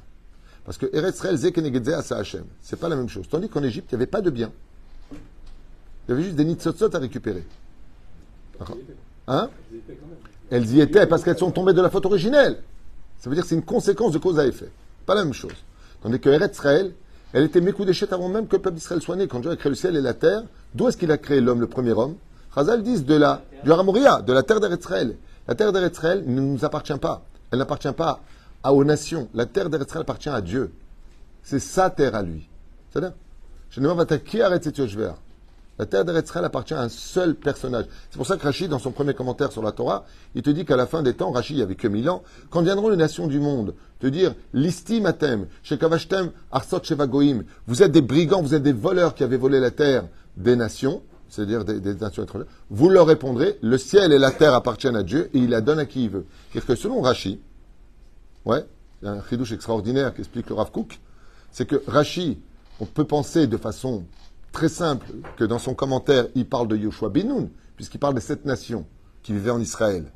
Parce 0.65 0.77
que 0.77 0.85
Eretz 0.93 1.15
Israël, 1.15 1.37
Zekenegedze 1.37 1.89
Asa 1.89 2.17
Hashem. 2.17 2.45
C'est 2.61 2.79
pas 2.79 2.89
la 2.89 2.95
même 2.95 3.09
chose. 3.09 3.27
Tandis 3.29 3.49
qu'en 3.49 3.63
Égypte, 3.63 3.87
il 3.91 3.95
n'y 3.95 4.03
avait 4.03 4.11
pas 4.11 4.21
de 4.21 4.29
biens. 4.29 4.51
Il 5.11 6.11
y 6.11 6.11
avait 6.13 6.23
juste 6.23 6.35
des 6.35 6.45
nitzotzot 6.45 6.95
à 6.95 6.99
récupérer. 6.99 7.43
Hein? 9.27 9.49
Elles 10.49 10.71
y 10.73 10.79
étaient 10.79 11.05
parce 11.07 11.23
qu'elles 11.23 11.37
sont 11.37 11.51
tombées 11.51 11.73
de 11.73 11.81
la 11.81 11.89
faute 11.89 12.05
originelle. 12.05 12.61
Ça 13.19 13.29
veut 13.29 13.35
dire 13.35 13.43
que 13.43 13.49
c'est 13.49 13.55
une 13.55 13.65
conséquence 13.65 14.13
de 14.13 14.19
cause 14.19 14.39
à 14.39 14.45
effet. 14.45 14.69
Pas 15.05 15.15
la 15.15 15.23
même 15.23 15.33
chose. 15.33 15.51
Tandis 16.01 16.19
que 16.19 16.29
Eretz 16.29 16.53
Israël, 16.55 16.93
elle 17.33 17.43
était 17.43 17.61
Mekudeshet 17.61 18.13
avant 18.13 18.29
même 18.29 18.47
que 18.47 18.55
le 18.55 18.61
peuple 18.61 18.75
d'Israël 18.75 19.01
soit 19.01 19.15
né. 19.15 19.27
Quand 19.27 19.39
Dieu 19.39 19.51
a 19.51 19.55
créé 19.55 19.69
le 19.69 19.75
ciel 19.75 19.95
et 19.95 20.01
la 20.01 20.13
terre, 20.13 20.43
d'où 20.73 20.87
est-ce 20.87 20.97
qu'il 20.97 21.11
a 21.11 21.17
créé 21.17 21.41
l'homme, 21.41 21.59
le 21.59 21.67
premier 21.67 21.91
homme? 21.91 22.15
Chazal 22.55 22.83
disent 22.83 23.05
de 23.05 23.15
la, 23.15 23.41
du 23.63 23.69
de 23.69 24.33
la 24.33 24.43
terre 24.43 24.59
d'Eretz 24.59 24.79
Israël. 24.81 25.15
La 25.47 25.55
terre 25.55 25.71
d'Eretz 25.71 25.93
Israël 25.93 26.23
ne 26.25 26.41
nous 26.41 26.65
appartient 26.65 26.97
pas. 26.97 27.23
Elle 27.51 27.59
n'appartient 27.59 27.91
pas 27.91 28.21
à, 28.63 28.73
aux 28.73 28.83
nations. 28.83 29.29
La 29.33 29.45
terre 29.45 29.69
d'Eretz 29.69 29.89
Israël 29.89 30.01
appartient 30.01 30.29
à 30.29 30.41
Dieu. 30.41 30.71
C'est 31.43 31.59
sa 31.59 31.89
terre 31.89 32.15
à 32.15 32.23
lui. 32.23 32.49
C'est-à-dire 32.89 33.13
La 35.79 35.85
terre 35.85 36.05
d'Eretz 36.05 36.25
Israël 36.25 36.45
appartient 36.45 36.73
à 36.73 36.81
un 36.81 36.89
seul 36.89 37.35
personnage. 37.35 37.85
C'est 38.09 38.17
pour 38.17 38.25
ça 38.25 38.37
que 38.37 38.43
Rachid, 38.43 38.69
dans 38.69 38.79
son 38.79 38.91
premier 38.91 39.13
commentaire 39.13 39.51
sur 39.51 39.61
la 39.61 39.71
Torah, 39.71 40.05
il 40.33 40.41
te 40.41 40.49
dit 40.49 40.65
qu'à 40.65 40.75
la 40.75 40.87
fin 40.87 41.03
des 41.03 41.13
temps, 41.13 41.31
Rachid, 41.31 41.55
il 41.55 41.59
n'y 41.59 41.63
avait 41.63 41.75
que 41.75 41.87
mille 41.87 42.09
ans, 42.09 42.23
quand 42.49 42.61
viendront 42.61 42.89
les 42.89 42.97
nations 42.97 43.27
du 43.27 43.39
monde, 43.39 43.75
te 43.99 44.07
dire, 44.07 44.33
listimatem, 44.53 45.47
shekavashtem, 45.63 46.31
arsot 46.51 46.81
shevagoim, 46.83 47.43
vous 47.67 47.83
êtes 47.83 47.91
des 47.91 48.01
brigands, 48.01 48.41
vous 48.41 48.55
êtes 48.55 48.63
des 48.63 48.73
voleurs 48.73 49.13
qui 49.13 49.23
avez 49.23 49.37
volé 49.37 49.59
la 49.59 49.71
terre 49.71 50.05
des 50.35 50.55
nations, 50.55 51.03
c'est-à-dire 51.29 51.63
des, 51.63 51.79
des 51.79 51.93
nations 51.93 52.23
étrangères, 52.23 52.47
vous 52.71 52.89
leur 52.89 53.05
répondrez, 53.05 53.59
le 53.61 53.77
ciel 53.77 54.11
et 54.11 54.19
la 54.19 54.31
terre 54.31 54.55
appartiennent 54.55 54.95
à 54.95 55.03
Dieu 55.03 55.29
et 55.33 55.39
il 55.39 55.49
la 55.49 55.61
donne 55.61 55.79
à 55.79 55.85
qui 55.85 56.05
il 56.05 56.09
veut. 56.09 56.25
C'est-à-dire 56.51 56.67
que 56.67 56.75
selon 56.75 57.01
Rachid, 57.01 57.39
ouais, 58.45 58.65
il 59.01 59.05
y 59.05 59.07
a 59.09 59.11
un 59.11 59.23
chidouche 59.29 59.51
extraordinaire 59.51 60.13
qui 60.13 60.21
explique 60.21 60.49
le 60.49 60.55
Rav 60.55 60.71
Kook, 60.71 60.99
c'est 61.51 61.67
que 61.67 61.83
Rachid, 61.87 62.39
on 62.79 62.85
peut 62.85 63.05
penser 63.05 63.47
de 63.47 63.57
façon 63.57 64.05
très 64.57 64.69
simple 64.69 65.05
que 65.35 65.43
dans 65.43 65.59
son 65.59 65.75
commentaire, 65.75 66.25
il 66.33 66.49
parle 66.49 66.67
de 66.67 66.75
Yoshua 66.75 67.09
Binoun, 67.09 67.51
puisqu'il 67.75 67.99
parle 67.99 68.15
des 68.15 68.21
sept 68.21 68.43
nations 68.43 68.87
qui 69.21 69.31
vivaient 69.31 69.51
en 69.51 69.61
Israël. 69.61 70.11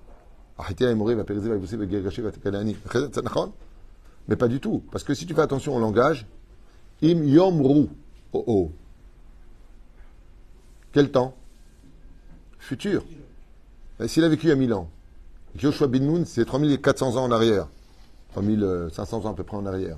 Mais 4.28 4.36
pas 4.36 4.48
du 4.48 4.60
tout. 4.60 4.84
Parce 4.92 5.04
que 5.04 5.14
si 5.14 5.28
tu 5.28 5.36
fais 5.36 5.42
attention 5.42 5.76
au 5.76 5.80
langage, 5.80 6.26
im 7.04 7.24
yomru, 7.24 7.88
oh 8.34 8.44
oh. 8.48 8.72
Quel 10.92 11.12
temps? 11.12 11.36
Futur. 12.58 13.06
S'il 14.08 14.24
a 14.24 14.30
vécu 14.30 14.48
il 14.48 14.50
y 14.50 14.54
a 14.54 14.56
1000 14.56 14.74
ans, 14.74 14.90
Joshua 15.56 15.86
bin 15.86 16.00
Nun, 16.00 16.26
c'est 16.26 16.46
3400 16.46 17.16
ans 17.16 17.26
en 17.26 17.32
arrière. 17.32 17.68
3500 18.34 19.24
ans 19.24 19.32
à 19.34 19.36
peu 19.36 19.44
près 19.44 19.58
en 19.58 19.68
arrière. 19.68 19.98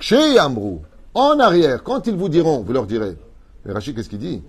Chez 0.00 0.38
Amrou, 0.40 0.82
en 1.14 1.38
arrière, 1.38 1.82
quand 1.82 2.06
ils 2.06 2.16
vous 2.16 2.28
diront, 2.28 2.60
vous 2.60 2.72
leur 2.72 2.86
direz. 2.86 3.16
Mais 3.64 3.72
Rachid, 3.72 3.94
qu'est-ce 3.94 4.08
qu'il 4.08 4.18
dit? 4.18 4.42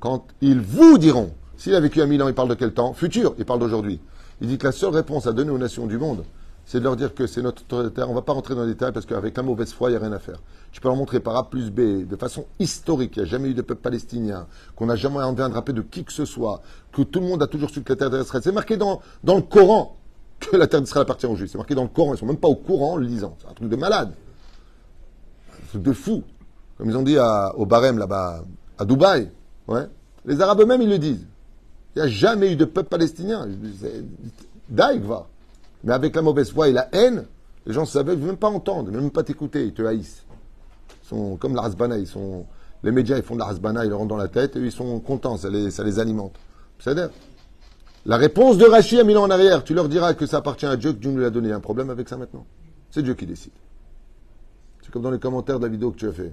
Quand 0.00 0.24
ils 0.40 0.60
vous 0.60 0.98
diront. 0.98 1.32
S'il 1.56 1.74
a 1.74 1.80
vécu 1.80 2.02
à 2.02 2.06
1000 2.06 2.22
ans, 2.22 2.28
il 2.28 2.34
parle 2.34 2.48
de 2.48 2.54
quel 2.54 2.72
temps? 2.72 2.92
Futur, 2.92 3.34
il 3.38 3.44
parle 3.44 3.60
d'aujourd'hui. 3.60 4.00
Il 4.40 4.48
dit 4.48 4.58
que 4.58 4.66
la 4.66 4.72
seule 4.72 4.90
réponse 4.90 5.26
à 5.26 5.32
donner 5.32 5.50
aux 5.50 5.58
nations 5.58 5.86
du 5.86 5.96
monde, 5.96 6.24
c'est 6.64 6.78
de 6.78 6.84
leur 6.84 6.96
dire 6.96 7.14
que 7.14 7.26
c'est 7.26 7.42
notre 7.42 7.62
terre. 7.90 8.06
On 8.08 8.10
ne 8.10 8.16
va 8.16 8.22
pas 8.22 8.32
rentrer 8.32 8.54
dans 8.54 8.62
les 8.62 8.68
détails 8.68 8.92
parce 8.92 9.06
qu'avec 9.06 9.36
la 9.36 9.42
mauvaise 9.42 9.72
foi, 9.72 9.90
il 9.90 9.92
n'y 9.92 9.98
a 9.98 10.00
rien 10.00 10.12
à 10.12 10.18
faire. 10.18 10.38
Tu 10.72 10.80
peux 10.80 10.88
leur 10.88 10.96
montrer 10.96 11.20
par 11.20 11.36
A 11.36 11.50
plus 11.50 11.70
B, 11.70 12.06
de 12.08 12.16
façon 12.16 12.46
historique, 12.58 13.16
il 13.16 13.22
n'y 13.22 13.28
a 13.28 13.30
jamais 13.30 13.50
eu 13.50 13.54
de 13.54 13.62
peuple 13.62 13.82
palestinien, 13.82 14.46
qu'on 14.74 14.86
n'a 14.86 14.96
jamais 14.96 15.18
envie 15.18 15.42
de 15.42 15.48
draper 15.48 15.72
de 15.72 15.82
qui 15.82 16.02
que 16.02 16.12
ce 16.12 16.24
soit, 16.24 16.62
que 16.92 17.02
tout 17.02 17.20
le 17.20 17.26
monde 17.26 17.42
a 17.42 17.46
toujours 17.46 17.70
su 17.70 17.82
que 17.82 17.92
la 17.92 17.96
terre 17.96 18.10
d'Israël. 18.10 18.42
C'est 18.42 18.52
marqué 18.52 18.76
dans, 18.76 19.00
dans 19.22 19.36
le 19.36 19.42
Coran 19.42 19.96
que 20.40 20.56
la 20.56 20.66
terre 20.66 20.80
d'Israël 20.80 21.02
appartient 21.02 21.26
aux 21.26 21.36
Juifs. 21.36 21.50
C'est 21.52 21.58
marqué 21.58 21.74
dans 21.74 21.82
le 21.82 21.88
Coran. 21.88 22.10
Ils 22.10 22.14
ne 22.14 22.18
sont 22.18 22.26
même 22.26 22.38
pas 22.38 22.48
au 22.48 22.56
courant 22.56 22.94
en 22.94 22.96
le 22.96 23.06
lisant. 23.06 23.36
C'est 23.40 23.48
un 23.48 23.54
truc 23.54 23.68
de 23.68 23.76
malade. 23.76 24.12
De 25.74 25.92
fou. 25.92 26.22
Comme 26.78 26.90
ils 26.90 26.96
ont 26.96 27.02
dit 27.02 27.18
à- 27.18 27.54
au 27.56 27.66
Barème 27.66 27.98
là-bas, 27.98 28.42
à 28.78 28.84
Dubaï. 28.84 29.30
Ouais. 29.68 29.86
Les 30.24 30.40
Arabes 30.40 30.60
eux-mêmes, 30.60 30.82
ils 30.82 30.88
le 30.90 30.98
disent. 30.98 31.26
Il 31.94 32.02
n'y 32.02 32.08
a 32.08 32.10
jamais 32.10 32.52
eu 32.52 32.56
de 32.56 32.64
peuple 32.64 32.88
palestinien. 32.88 33.46
Daïk 34.68 35.02
va. 35.02 35.26
Mais 35.84 35.92
avec 35.92 36.14
la 36.16 36.22
mauvaise 36.22 36.50
foi 36.50 36.68
et 36.68 36.72
la 36.72 36.88
haine, 36.92 37.24
les 37.66 37.72
gens 37.72 37.82
ne 37.82 38.02
veulent 38.02 38.18
même 38.18 38.36
pas 38.36 38.48
entendre, 38.48 38.88
ils 38.88 38.92
veulent 38.94 39.02
même 39.02 39.10
pas 39.10 39.22
t'écouter, 39.24 39.64
ils 39.66 39.74
te 39.74 39.82
haïssent. 39.82 40.24
Ils 41.04 41.08
sont 41.08 41.36
comme 41.36 41.54
la 41.54 41.62
Hasbana, 41.62 41.98
ils 41.98 42.06
sont. 42.06 42.46
Les 42.82 42.90
médias, 42.90 43.16
ils 43.16 43.22
font 43.22 43.34
de 43.34 43.40
la 43.40 43.46
Hasbana, 43.46 43.84
ils 43.84 43.90
leur 43.90 43.98
rentrent 43.98 44.08
dans 44.08 44.16
la 44.16 44.28
tête 44.28 44.56
et 44.56 44.60
ils 44.60 44.72
sont 44.72 44.98
contents, 45.00 45.36
ça 45.36 45.48
les, 45.50 45.70
ça 45.70 45.84
les 45.84 46.00
alimente. 46.00 46.34
C'est-à-dire, 46.80 47.10
la 48.06 48.16
réponse 48.16 48.58
de 48.58 48.64
Rachid 48.64 49.04
mille 49.06 49.16
ans 49.18 49.22
en 49.24 49.30
arrière, 49.30 49.62
tu 49.62 49.74
leur 49.74 49.88
diras 49.88 50.14
que 50.14 50.26
ça 50.26 50.38
appartient 50.38 50.66
à 50.66 50.76
Dieu, 50.76 50.92
que 50.92 50.98
Dieu 50.98 51.10
nous 51.12 51.20
l'a 51.20 51.30
donné. 51.30 51.48
Il 51.48 51.50
y 51.50 51.54
a 51.54 51.56
un 51.56 51.60
problème 51.60 51.90
avec 51.90 52.08
ça 52.08 52.16
maintenant. 52.16 52.44
C'est 52.90 53.02
Dieu 53.02 53.14
qui 53.14 53.26
décide. 53.26 53.52
Comme 54.92 55.02
dans 55.02 55.10
les 55.10 55.18
commentaires 55.18 55.58
de 55.58 55.64
la 55.64 55.70
vidéo 55.70 55.90
que 55.90 55.96
tu 55.96 56.06
as 56.06 56.12
fait. 56.12 56.32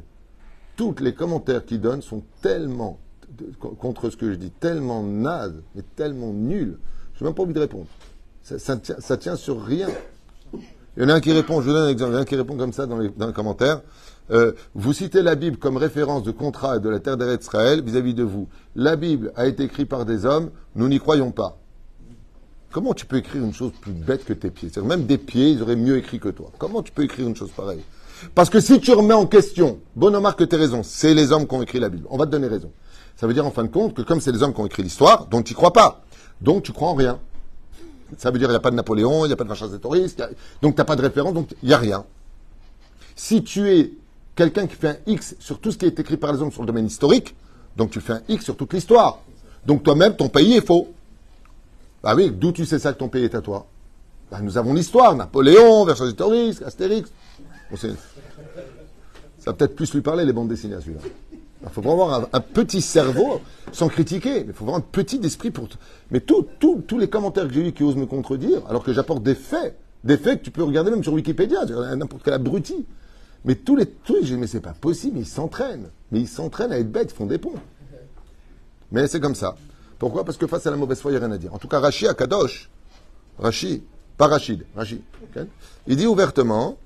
Tous 0.76 0.96
les 1.00 1.14
commentaires 1.14 1.66
qu'ils 1.66 1.82
donnent 1.82 2.02
sont 2.02 2.24
tellement 2.42 3.00
contre 3.80 4.10
ce 4.10 4.18
que 4.18 4.32
je 4.32 4.36
dis, 4.36 4.52
tellement 4.52 5.04
nazes, 5.04 5.62
mais 5.76 5.84
tellement 5.96 6.34
nuls. 6.34 6.78
Je 7.16 7.24
n'ai 7.24 7.30
même 7.30 7.36
pas 7.36 7.44
envie 7.44 7.54
de 7.54 7.60
répondre. 7.60 7.88
Ça, 8.44 8.58
ça 8.60 9.18
tient, 9.18 9.36
sur 9.36 9.64
rien. 9.64 9.88
Il 10.98 11.04
y 11.04 11.06
en 11.06 11.10
a 11.10 11.14
un 11.14 11.20
qui 11.22 11.32
répond, 11.32 11.62
je 11.62 11.68
vous 11.68 11.74
donne 11.74 11.86
un 11.86 11.90
exemple, 11.90 12.12
il 12.12 12.14
y 12.14 12.18
en 12.18 12.20
a 12.20 12.22
un 12.22 12.26
qui 12.26 12.36
répond 12.36 12.58
comme 12.58 12.74
ça 12.74 12.86
dans 12.86 12.98
les, 12.98 13.10
dans 13.10 13.28
les 13.28 13.34
commentaires. 13.34 13.82
Euh, 14.32 14.54
vous 14.76 14.94
citez 14.94 15.22
la 15.22 15.36
Bible 15.36 15.58
comme 15.58 15.78
référence 15.78 16.24
de 16.24 16.32
contrat 16.32 16.80
de 16.80 16.90
la 16.90 17.00
terre 17.00 17.18
d'Israël 17.18 17.82
vis-à-vis 17.82 18.14
de 18.14 18.24
vous. 18.24 18.48
La 18.76 18.96
Bible 18.96 19.32
a 19.36 19.48
été 19.48 19.64
écrite 19.64 19.88
par 19.88 20.06
des 20.06 20.26
hommes, 20.26 20.52
nous 20.76 20.88
n'y 20.88 21.00
croyons 21.00 21.32
pas. 21.32 21.58
Comment 22.72 22.94
tu 22.94 23.06
peux 23.06 23.18
écrire 23.18 23.44
une 23.44 23.54
chose 23.54 23.72
plus 23.82 23.94
bête 23.94 24.26
que 24.26 24.34
tes 24.34 24.52
pieds? 24.52 24.70
C'est-à-dire, 24.70 24.90
Même 24.90 25.06
des 25.06 25.18
pieds, 25.18 25.52
ils 25.52 25.62
auraient 25.62 25.76
mieux 25.76 25.98
écrit 25.98 26.20
que 26.20 26.30
toi. 26.30 26.52
Comment 26.58 26.84
tu 26.84 26.92
peux 26.92 27.04
écrire 27.04 27.28
une 27.28 27.36
chose 27.36 27.52
pareille? 27.52 27.84
Parce 28.36 28.50
que 28.50 28.60
si 28.60 28.80
tu 28.80 28.92
remets 28.92 29.14
en 29.14 29.26
question, 29.26 29.80
bonne 29.96 30.16
remarque 30.16 30.40
que 30.40 30.44
tu 30.44 30.56
as 30.56 30.60
raison, 30.60 30.82
c'est 30.84 31.14
les 31.14 31.32
hommes 31.32 31.48
qui 31.48 31.56
ont 31.56 31.62
écrit 31.62 31.80
la 31.80 31.90
Bible. 31.90 32.06
On 32.10 32.18
va 32.18 32.26
te 32.26 32.32
donner 32.32 32.48
raison. 32.48 32.72
Ça 33.16 33.28
veut 33.28 33.34
dire 33.34 33.46
en 33.46 33.52
fin 33.52 33.64
de 33.64 33.70
compte 33.70 33.94
que 33.94 34.02
comme 34.02 34.22
c'est 34.22 34.32
les 34.32 34.42
hommes 34.44 34.54
qui 34.54 34.62
ont 34.62 34.66
écrit 34.66 34.84
l'histoire, 34.84 35.26
donc 35.28 35.46
tu 35.46 35.54
crois 35.54 35.74
pas. 35.74 36.02
Donc 36.42 36.64
tu 36.64 36.72
crois 36.72 36.90
en 36.90 36.96
rien. 36.96 37.20
Ça 38.18 38.32
veut 38.32 38.40
dire 38.40 38.48
qu'il 38.48 38.54
n'y 38.54 38.58
a 38.58 38.62
pas 38.62 38.72
de 38.72 38.76
Napoléon, 38.76 39.26
il 39.26 39.28
n'y 39.28 39.34
a 39.34 39.36
pas 39.36 39.44
de 39.44 39.50
il 39.96 40.02
y 40.18 40.22
a- 40.22 40.30
donc 40.62 40.76
tu 40.76 40.80
n'as 40.80 40.86
pas 40.86 40.96
de 40.96 41.02
référence, 41.02 41.34
donc 41.34 41.50
il 41.62 41.68
n'y 41.70 41.74
a 41.74 41.78
rien. 41.78 42.06
Si 43.16 43.44
tu 43.44 43.70
es 43.70 43.92
quelqu'un 44.36 44.68
qui 44.68 44.76
fait 44.76 44.88
un 44.90 44.98
X 45.06 45.36
sur 45.40 45.60
tout 45.60 45.72
ce 45.72 45.78
qui 45.78 45.86
est 45.86 46.00
écrit 46.00 46.18
par 46.18 46.32
les 46.34 46.42
hommes 46.42 46.52
sur 46.52 46.62
le 46.62 46.68
domaine 46.68 46.88
historique, 46.88 47.36
donc 47.76 47.92
tu 47.92 48.00
fais 48.00 48.14
un 48.14 48.22
X 48.30 48.46
sur 48.46 48.56
toute 48.56 48.74
l'histoire. 48.74 49.20
Donc 49.66 49.84
toi-même, 49.84 50.16
ton 50.16 50.30
pays 50.30 50.56
est 50.56 50.66
faux. 50.66 50.88
Bah 52.02 52.14
oui, 52.16 52.32
d'où 52.32 52.52
tu 52.54 52.66
sais 52.66 52.80
ça 52.80 52.94
que 52.94 52.98
ton 53.00 53.10
pays 53.10 53.26
est 53.26 53.36
à 53.36 53.42
toi? 53.42 53.68
Bah, 54.32 54.40
Nous 54.42 54.58
avons 54.58 54.74
l'histoire, 54.74 55.16
Napoléon, 55.16 55.84
Vercingétorix, 55.86 56.62
Astérix. 56.66 57.12
Ça 57.78 59.52
va 59.52 59.54
peut-être 59.54 59.76
plus 59.76 59.94
lui 59.94 60.02
parler, 60.02 60.26
les 60.26 60.34
bandes 60.34 60.50
dessinées, 60.50 60.76
à 60.76 60.82
celui-là. 60.82 61.02
Il 61.62 61.70
faut 61.70 61.82
vraiment 61.82 62.06
avoir 62.06 62.30
un, 62.32 62.40
petit 62.40 62.82
cerveau, 62.82 63.42
sans 63.74 63.90
critiquer, 63.90 64.46
il 64.48 64.54
faut 64.54 64.64
avoir 64.64 64.78
un 64.78 64.82
petit 64.82 65.20
esprit 65.24 65.52
pour... 65.52 65.68
Mais 66.10 66.22
tout- 66.22 66.48
tout- 66.60 66.82
tous 66.88 66.98
les 66.98 67.10
commentaires 67.10 67.48
que 67.48 67.54
j'ai 67.54 67.64
lus 67.64 67.74
qui 67.74 67.84
osent 67.84 67.98
me 67.98 68.06
contredire, 68.06 68.62
alors 68.70 68.84
que 68.84 68.94
j'apporte 68.94 69.24
des 69.24 69.36
faits, 69.36 69.78
des 70.04 70.18
faits 70.18 70.40
que 70.40 70.46
tu 70.46 70.52
peux 70.52 70.64
regarder 70.64 70.90
même 70.92 71.04
sur 71.04 71.14
Wikipédia, 71.14 71.66
n'importe 71.96 72.24
quel 72.24 72.34
abruti. 72.34 72.86
Mais 73.46 73.56
tous 73.56 73.76
les 73.76 73.86
trucs, 73.86 74.24
j'ai 74.24 74.38
mais 74.38 74.48
c'est 74.48 74.60
pas 74.62 74.74
possible, 74.74 75.18
ils 75.20 75.26
s'entraînent. 75.26 75.90
Mais 76.12 76.22
ils 76.22 76.28
s'entraînent 76.28 76.72
à 76.72 76.80
être 76.80 76.92
bêtes, 76.92 77.12
ils 77.12 77.16
font 77.16 77.26
des 77.26 77.38
ponts. 77.38 77.54
Mais 78.92 79.08
c'est 79.08 79.20
comme 79.20 79.36
ça. 79.36 79.56
Pourquoi? 79.98 80.24
Parce 80.24 80.38
que 80.38 80.48
face 80.48 80.66
à 80.66 80.72
la 80.72 80.78
mauvaise 80.78 81.00
foi, 81.00 81.12
il 81.12 81.16
n'y 81.18 81.22
a 81.22 81.26
rien 81.26 81.34
à 81.34 81.38
dire. 81.38 81.54
En 81.54 81.58
tout 81.58 81.68
cas, 81.68 81.80
Rashi 81.80 82.08
à 82.08 82.14
Kadosh, 82.14 82.70
Rashi, 83.38 83.84
pas 84.18 84.28
Rachid, 84.28 84.66
Rashi, 84.76 85.02
ok? 85.24 85.46
Il 85.88 85.96
dit 85.98 86.06
ouvertement 86.08 86.78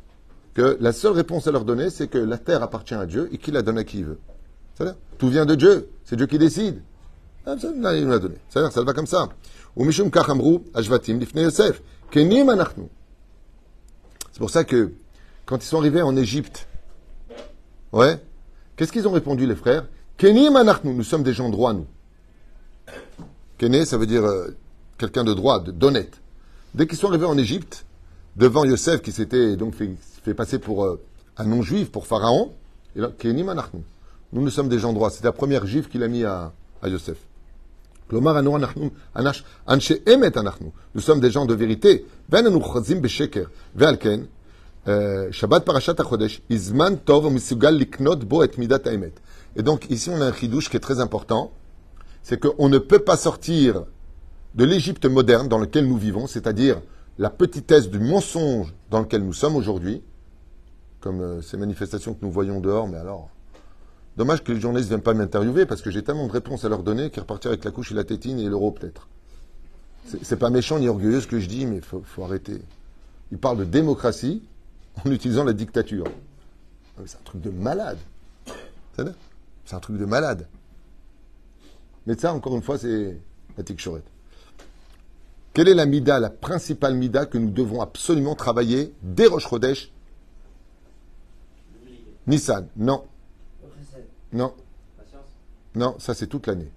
que 0.53 0.77
la 0.79 0.93
seule 0.93 1.13
réponse 1.13 1.47
à 1.47 1.51
leur 1.51 1.65
donner, 1.65 1.89
c'est 1.89 2.07
que 2.07 2.17
la 2.17 2.37
terre 2.37 2.61
appartient 2.61 2.93
à 2.93 3.05
Dieu 3.05 3.29
et 3.31 3.37
qu'il 3.37 3.53
la 3.53 3.61
donne 3.61 3.77
à 3.77 3.83
qui 3.83 3.99
il 3.99 4.05
veut. 4.05 4.19
Tout 5.17 5.29
vient 5.29 5.45
de 5.45 5.55
Dieu, 5.55 5.89
c'est 6.03 6.15
Dieu 6.15 6.27
qui 6.27 6.37
décide. 6.37 6.81
Il 7.45 8.07
l'a 8.07 8.19
donné. 8.19 8.35
C'est-à-dire, 8.49 8.71
ça 8.71 8.83
va 8.83 8.93
comme 8.93 9.07
ça. 9.07 9.29
C'est 9.75 10.09
pour 14.39 14.49
ça 14.49 14.63
que, 14.63 14.91
quand 15.45 15.57
ils 15.57 15.67
sont 15.67 15.79
arrivés 15.79 16.01
en 16.01 16.15
Égypte, 16.15 16.67
ouais, 17.91 18.19
qu'est-ce 18.75 18.91
qu'ils 18.91 19.07
ont 19.07 19.11
répondu, 19.11 19.45
les 19.45 19.55
frères? 19.55 19.85
Kenim 20.17 20.55
Anachnu, 20.55 20.93
nous 20.93 21.03
sommes 21.03 21.23
des 21.23 21.33
gens 21.33 21.49
droits, 21.49 21.73
nous. 21.73 21.87
Kené, 23.57 23.85
ça 23.85 23.97
veut 23.97 24.05
dire 24.05 24.23
euh, 24.23 24.55
quelqu'un 24.97 25.23
de 25.23 25.33
droit, 25.33 25.59
d'honnête. 25.59 26.21
Dès 26.75 26.87
qu'ils 26.87 26.97
sont 26.97 27.09
arrivés 27.09 27.25
en 27.25 27.37
Égypte, 27.37 27.85
devant 28.35 28.63
Yosef, 28.63 29.01
qui 29.01 29.11
s'était 29.11 29.55
donc 29.55 29.75
fait, 29.75 29.89
fait 30.23 30.33
passer 30.33 30.59
pour 30.59 30.85
euh, 30.85 31.01
un 31.37 31.45
non-juif, 31.45 31.91
pour 31.91 32.07
Pharaon. 32.07 32.51
Et 32.95 33.01
là, 33.01 33.11
nous, 34.33 34.41
nous 34.41 34.49
sommes 34.49 34.69
des 34.69 34.79
gens 34.79 34.93
droits. 34.93 35.09
C'est 35.09 35.23
la 35.23 35.31
première 35.31 35.65
juive 35.65 35.89
qu'il 35.89 36.03
a 36.03 36.07
mis 36.07 36.23
à, 36.23 36.53
à 36.81 36.89
Yosef. 36.89 37.17
Nous 38.11 38.21
sommes 41.01 41.19
des 41.19 41.31
gens 41.31 41.45
de 41.45 41.53
vérité. 41.53 42.05
Et 49.55 49.63
donc, 49.63 49.89
ici, 49.89 50.09
on 50.09 50.21
a 50.21 50.25
un 50.25 50.33
chidouche 50.33 50.69
qui 50.69 50.77
est 50.77 50.81
très 50.81 50.99
important. 50.99 51.51
C'est 52.21 52.39
qu'on 52.39 52.69
ne 52.69 52.77
peut 52.77 52.99
pas 52.99 53.17
sortir 53.17 53.83
de 54.55 54.65
l'Égypte 54.65 55.05
moderne 55.05 55.47
dans 55.47 55.59
laquelle 55.59 55.87
nous 55.87 55.97
vivons, 55.97 56.27
c'est-à-dire 56.27 56.81
la 57.17 57.29
petitesse 57.29 57.89
du 57.89 57.99
mensonge 57.99 58.73
dans 58.89 58.99
lequel 58.99 59.23
nous 59.23 59.33
sommes 59.33 59.55
aujourd'hui, 59.55 60.01
comme 61.03 61.21
euh, 61.21 61.41
ces 61.41 61.57
manifestations 61.57 62.13
que 62.13 62.23
nous 62.23 62.31
voyons 62.31 62.61
dehors, 62.61 62.87
mais 62.87 62.97
alors, 62.97 63.29
Dommage 64.15 64.43
que 64.43 64.51
les 64.51 64.59
journalistes 64.59 64.91
ne 64.91 64.95
viennent 64.95 65.03
pas 65.03 65.15
m'interviewer 65.15 65.65
parce 65.65 65.81
que 65.81 65.89
j'ai 65.89 66.03
tellement 66.03 66.27
de 66.27 66.31
réponses 66.31 66.65
à 66.65 66.69
leur 66.69 66.83
donner 66.83 67.09
qu'ils 67.09 67.21
repartirent 67.21 67.49
avec 67.49 67.65
la 67.65 67.71
couche 67.71 67.91
et 67.91 67.95
la 67.95 68.03
tétine 68.03 68.39
et 68.39 68.47
l'euro 68.47 68.71
peut-être. 68.71 69.07
C'est 70.21 70.37
pas 70.37 70.51
méchant 70.51 70.77
ni 70.77 70.87
orgueilleux 70.87 71.19
ce 71.21 71.25
que 71.27 71.39
je 71.39 71.47
dis, 71.47 71.65
mais 71.65 71.81
faut, 71.81 72.03
faut 72.05 72.23
arrêter. 72.23 72.61
Ils 73.31 73.39
parlent 73.39 73.57
de 73.57 73.63
démocratie 73.63 74.43
en 75.03 75.09
utilisant 75.09 75.43
la 75.43 75.53
dictature. 75.53 76.05
Ah, 76.97 77.01
C'est 77.07 77.17
un 77.17 77.23
truc 77.23 77.41
de 77.41 77.49
malade. 77.49 77.97
C'est 78.95 79.75
un 79.75 79.79
truc 79.79 79.97
de 79.97 80.05
malade. 80.05 80.47
Mais 82.05 82.15
ça, 82.15 82.33
encore 82.33 82.55
une 82.55 82.61
fois, 82.61 82.77
c'est 82.77 83.17
la 83.57 83.63
tic-chorette. 83.63 84.05
Quelle 85.53 85.69
est 85.69 85.73
la 85.73 85.87
mida, 85.87 86.19
la 86.19 86.29
principale 86.29 86.95
mida 86.95 87.25
que 87.25 87.39
nous 87.39 87.49
devons 87.49 87.81
absolument 87.81 88.35
travailler? 88.35 88.93
Dès 89.01 89.25
Rosh 89.25 89.47
Chodesh 89.47 89.92
Nissan, 92.27 92.67
non, 92.77 93.03
non, 94.31 94.53
patience, 94.97 95.25
non, 95.75 95.95
ça 95.99 96.13
c'est 96.13 96.27
toute 96.27 96.47
l'année. 96.47 96.71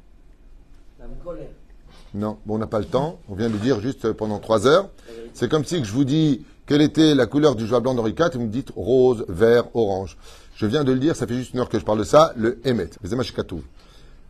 Non, 2.14 2.38
bon, 2.46 2.54
on 2.54 2.58
n'a 2.58 2.66
pas 2.66 2.78
le 2.78 2.84
temps. 2.86 3.18
On 3.28 3.34
vient 3.34 3.50
de 3.50 3.58
dire 3.58 3.80
juste 3.80 4.10
pendant 4.12 4.38
trois 4.38 4.66
heures. 4.66 4.88
C'est 5.34 5.50
comme 5.50 5.64
si 5.64 5.84
je 5.84 5.92
vous 5.92 6.04
dis 6.04 6.44
quelle 6.66 6.80
était 6.80 7.14
la 7.14 7.26
couleur 7.26 7.54
du 7.54 7.66
joie 7.66 7.80
blanc 7.80 7.94
d'Henri 7.94 8.12
IV 8.18 8.30
et 8.34 8.38
vous 8.38 8.44
me 8.44 8.48
dites 8.50 8.72
rose, 8.74 9.24
vert, 9.28 9.64
orange. 9.74 10.16
Je 10.56 10.66
viens 10.66 10.82
de 10.82 10.92
le 10.92 10.98
dire, 10.98 11.14
ça 11.14 11.26
fait 11.26 11.34
juste 11.34 11.52
une 11.52 11.60
heure 11.60 11.68
que 11.68 11.78
je 11.78 11.84
parle 11.84 11.98
de 11.98 12.04
ça, 12.04 12.32
le 12.36 12.58
Emet. 12.66 12.90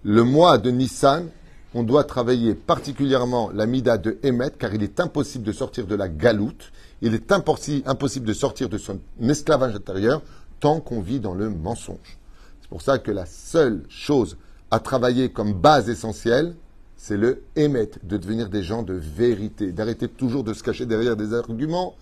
Le 0.04 0.22
mois 0.22 0.58
de 0.58 0.70
Nissan, 0.70 1.28
on 1.74 1.82
doit 1.84 2.04
travailler 2.04 2.54
particulièrement 2.54 3.50
la 3.54 3.66
Mida 3.66 3.98
de 3.98 4.18
Emet 4.22 4.50
car 4.58 4.74
il 4.74 4.82
est 4.82 4.98
impossible 4.98 5.44
de 5.44 5.52
sortir 5.52 5.86
de 5.86 5.94
la 5.94 6.08
galoute. 6.08 6.72
Il 7.02 7.14
est 7.14 7.30
impossi- 7.30 7.82
impossible 7.86 8.26
de 8.26 8.32
sortir 8.32 8.68
de 8.68 8.78
son 8.78 8.98
esclavage 9.20 9.74
intérieur 9.76 10.22
tant 10.60 10.80
qu'on 10.80 11.00
vit 11.00 11.20
dans 11.20 11.34
le 11.34 11.50
mensonge. 11.50 12.18
C'est 12.60 12.68
pour 12.68 12.82
ça 12.82 12.98
que 12.98 13.10
la 13.10 13.26
seule 13.26 13.84
chose 13.88 14.36
à 14.70 14.80
travailler 14.80 15.30
comme 15.30 15.52
base 15.52 15.88
essentielle, 15.88 16.54
c'est 16.96 17.16
le 17.16 17.44
émettre, 17.54 17.98
de 18.02 18.16
devenir 18.16 18.48
des 18.48 18.62
gens 18.62 18.82
de 18.82 18.94
vérité, 18.94 19.70
d'arrêter 19.72 20.08
toujours 20.08 20.44
de 20.44 20.52
se 20.52 20.62
cacher 20.62 20.86
derrière 20.86 21.16
des 21.16 21.34
arguments, 21.34 21.94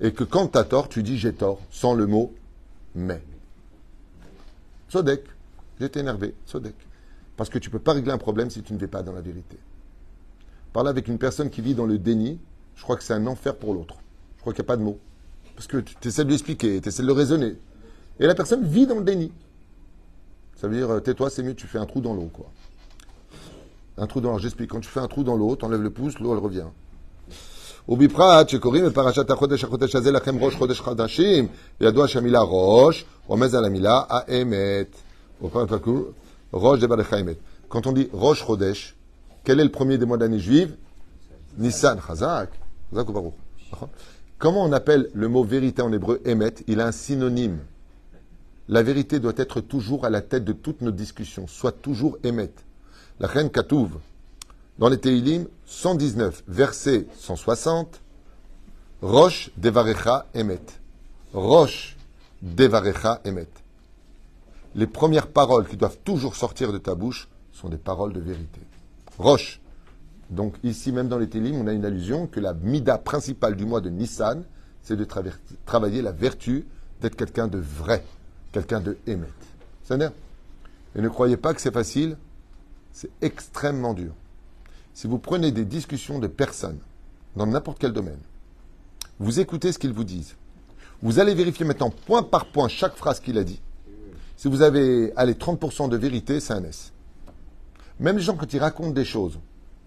et 0.00 0.12
que 0.12 0.24
quand 0.24 0.48
tu 0.48 0.58
as 0.58 0.64
tort, 0.64 0.88
tu 0.88 1.02
dis 1.02 1.18
j'ai 1.18 1.32
tort, 1.32 1.60
sans 1.70 1.94
le 1.94 2.06
mot 2.06 2.32
mais. 2.94 3.22
Sodek, 4.88 5.24
j'étais 5.80 6.00
énervé, 6.00 6.34
Sodek. 6.46 6.74
Parce 7.36 7.50
que 7.50 7.58
tu 7.58 7.68
ne 7.68 7.72
peux 7.72 7.80
pas 7.80 7.94
régler 7.94 8.12
un 8.12 8.18
problème 8.18 8.50
si 8.50 8.62
tu 8.62 8.72
ne 8.72 8.78
vis 8.78 8.86
pas 8.86 9.02
dans 9.02 9.12
la 9.12 9.20
vérité. 9.20 9.58
Parler 10.72 10.90
avec 10.90 11.08
une 11.08 11.18
personne 11.18 11.50
qui 11.50 11.60
vit 11.60 11.74
dans 11.74 11.86
le 11.86 11.98
déni, 11.98 12.38
je 12.76 12.82
crois 12.82 12.96
que 12.96 13.02
c'est 13.02 13.12
un 13.12 13.26
enfer 13.26 13.56
pour 13.56 13.74
l'autre. 13.74 13.96
Je 14.36 14.40
crois 14.42 14.52
qu'il 14.52 14.62
n'y 14.62 14.66
a 14.66 14.68
pas 14.68 14.76
de 14.76 14.82
mots. 14.82 14.98
Parce 15.56 15.66
que 15.66 15.78
tu 15.78 16.08
essaies 16.08 16.22
de 16.22 16.28
lui 16.28 16.34
expliquer, 16.34 16.80
tu 16.80 16.88
essaies 16.88 17.02
de 17.02 17.06
le 17.08 17.12
raisonner. 17.12 17.56
Et 18.19 18.27
la 18.27 18.35
personne 18.35 18.65
vit 18.65 18.85
dans 18.85 18.95
le 18.95 19.03
déni. 19.03 19.31
Ça 20.59 20.67
veut 20.67 20.75
dire, 20.75 20.89
euh, 20.89 20.99
tais-toi, 20.99 21.29
c'est 21.29 21.43
mieux, 21.43 21.55
tu 21.55 21.67
fais 21.67 21.77
un 21.77 21.85
trou 21.85 22.01
dans 22.01 22.13
l'eau, 22.13 22.29
quoi. 22.33 22.47
Un 23.97 24.07
trou 24.07 24.19
dans 24.21 24.31
l'eau, 24.31 24.39
j'explique. 24.39 24.69
Quand 24.69 24.81
tu 24.81 24.89
fais 24.89 24.99
un 24.99 25.07
trou 25.07 25.23
dans 25.23 25.35
l'eau, 25.35 25.55
tu 25.55 25.65
enlèves 25.65 25.81
le 25.81 25.89
pouce, 25.89 26.19
l'eau, 26.19 26.33
elle 26.33 26.39
revient. 26.39 26.67
ובפרט 27.89 28.49
שקוראים 28.49 28.85
בפרשת 28.85 29.31
החודש, 29.31 29.63
החודש 29.63 29.95
הזה 29.95 30.11
לכם 30.11 30.43
ראש 30.43 30.55
חודש 30.55 30.81
חדשים, 30.81 31.47
וידוע 31.81 32.07
שהמילה 32.07 32.39
ראש 32.41 33.05
רומז 33.27 33.55
על 33.55 33.65
המילה 33.65 34.01
האמת. 34.09 34.95
בפרט 35.41 35.71
הכול, 35.71 36.05
ראש 36.53 36.79
דברך 36.79 37.13
האמת. 37.13 37.35
Quand 37.69 37.85
on 37.85 37.91
dit 37.91 38.09
Rosh 38.13 38.43
Chodesh, 38.45 38.95
quel 39.43 39.59
est 39.59 39.63
le 39.63 39.71
premier 39.71 39.97
des 39.97 40.05
mois 40.05 40.17
d'année 40.17 40.39
juive 40.39 40.75
Nissan, 41.57 41.99
Chazak. 42.05 42.49
Chazak 42.91 43.09
ou 43.09 43.13
Baruch. 43.13 43.33
Comment 44.39 44.63
on 44.63 44.71
appelle 44.71 45.09
le 45.13 45.27
mot 45.27 45.43
vérité 45.43 45.81
en 45.81 45.91
hébreu 45.93 46.19
Emet 46.25 46.55
Il 46.67 46.81
a 46.81 46.87
un 46.87 46.91
synonyme. 46.91 47.59
La 48.68 48.82
vérité 48.82 49.20
doit 49.20 49.34
être 49.36 49.60
toujours 49.60 50.06
à 50.06 50.10
la 50.10 50.22
tête 50.22 50.44
de 50.44 50.52
toutes 50.52 50.80
nos 50.80 50.90
discussions, 50.90 51.46
soit 51.46 51.72
toujours 51.72 52.16
Emet. 52.24 52.52
La 53.20 53.28
reine 53.28 53.50
Katouv, 53.50 53.90
dans 54.78 54.88
les 54.88 54.98
Teilim, 54.98 55.46
119, 55.66 56.44
verset 56.48 57.06
160, 57.18 58.00
Roche 59.02 59.50
Devarecha 59.58 60.26
Emet. 60.34 60.62
Roche 61.34 61.96
Devarecha 62.40 63.20
Emet. 63.24 63.48
Les 64.74 64.86
premières 64.86 65.28
paroles 65.28 65.68
qui 65.68 65.76
doivent 65.76 65.98
toujours 66.02 66.34
sortir 66.34 66.72
de 66.72 66.78
ta 66.78 66.94
bouche 66.94 67.28
sont 67.52 67.68
des 67.68 67.76
paroles 67.76 68.14
de 68.14 68.20
vérité. 68.20 68.60
Roche. 69.18 69.60
Donc 70.30 70.54
ici, 70.64 70.90
même 70.90 71.08
dans 71.08 71.18
les 71.18 71.28
Télim, 71.28 71.60
on 71.60 71.66
a 71.66 71.72
une 71.72 71.84
allusion 71.84 72.26
que 72.26 72.40
la 72.40 72.54
mida 72.54 72.96
principale 72.96 73.56
du 73.56 73.66
mois 73.66 73.82
de 73.82 73.90
Nissan, 73.90 74.42
c'est 74.82 74.96
de 74.96 75.06
travailler 75.66 76.00
la 76.02 76.12
vertu 76.12 76.66
d'être 77.00 77.14
quelqu'un 77.14 77.46
de 77.46 77.58
vrai, 77.58 78.02
quelqu'un 78.54 78.80
de 78.80 78.96
émet. 79.06 79.28
Ça 79.82 79.96
n'est 79.96 80.10
Et 80.94 81.02
ne 81.02 81.08
croyez 81.08 81.36
pas 81.36 81.52
que 81.52 81.60
c'est 81.60 81.74
facile, 81.74 82.16
c'est 82.92 83.10
extrêmement 83.20 83.92
dur. 83.92 84.12
Si 84.94 85.08
vous 85.08 85.18
prenez 85.18 85.50
des 85.50 85.64
discussions 85.64 86.20
de 86.20 86.28
personnes, 86.28 86.78
dans 87.36 87.46
n'importe 87.46 87.78
quel 87.78 87.92
domaine, 87.92 88.20
Vous 89.20 89.38
écoutez 89.38 89.70
ce 89.70 89.78
qu'ils 89.78 89.92
vous 89.92 90.04
disent. 90.04 90.34
Vous 91.00 91.20
allez 91.20 91.34
vérifier 91.34 91.64
maintenant 91.64 91.90
point 91.90 92.24
par 92.24 92.46
point 92.46 92.66
chaque 92.68 92.96
phrase 92.96 93.20
qu'il 93.20 93.38
a 93.38 93.44
dit. 93.44 93.60
Si 94.36 94.48
vous 94.48 94.62
avez, 94.62 95.12
allez, 95.14 95.34
30% 95.34 95.88
de 95.88 95.96
vérité, 95.96 96.40
c'est 96.40 96.52
un 96.52 96.64
S. 96.64 96.92
Même 98.00 98.16
les 98.16 98.22
gens, 98.22 98.34
quand 98.34 98.52
ils 98.52 98.58
racontent 98.58 98.90
des 98.90 99.04
choses, 99.04 99.38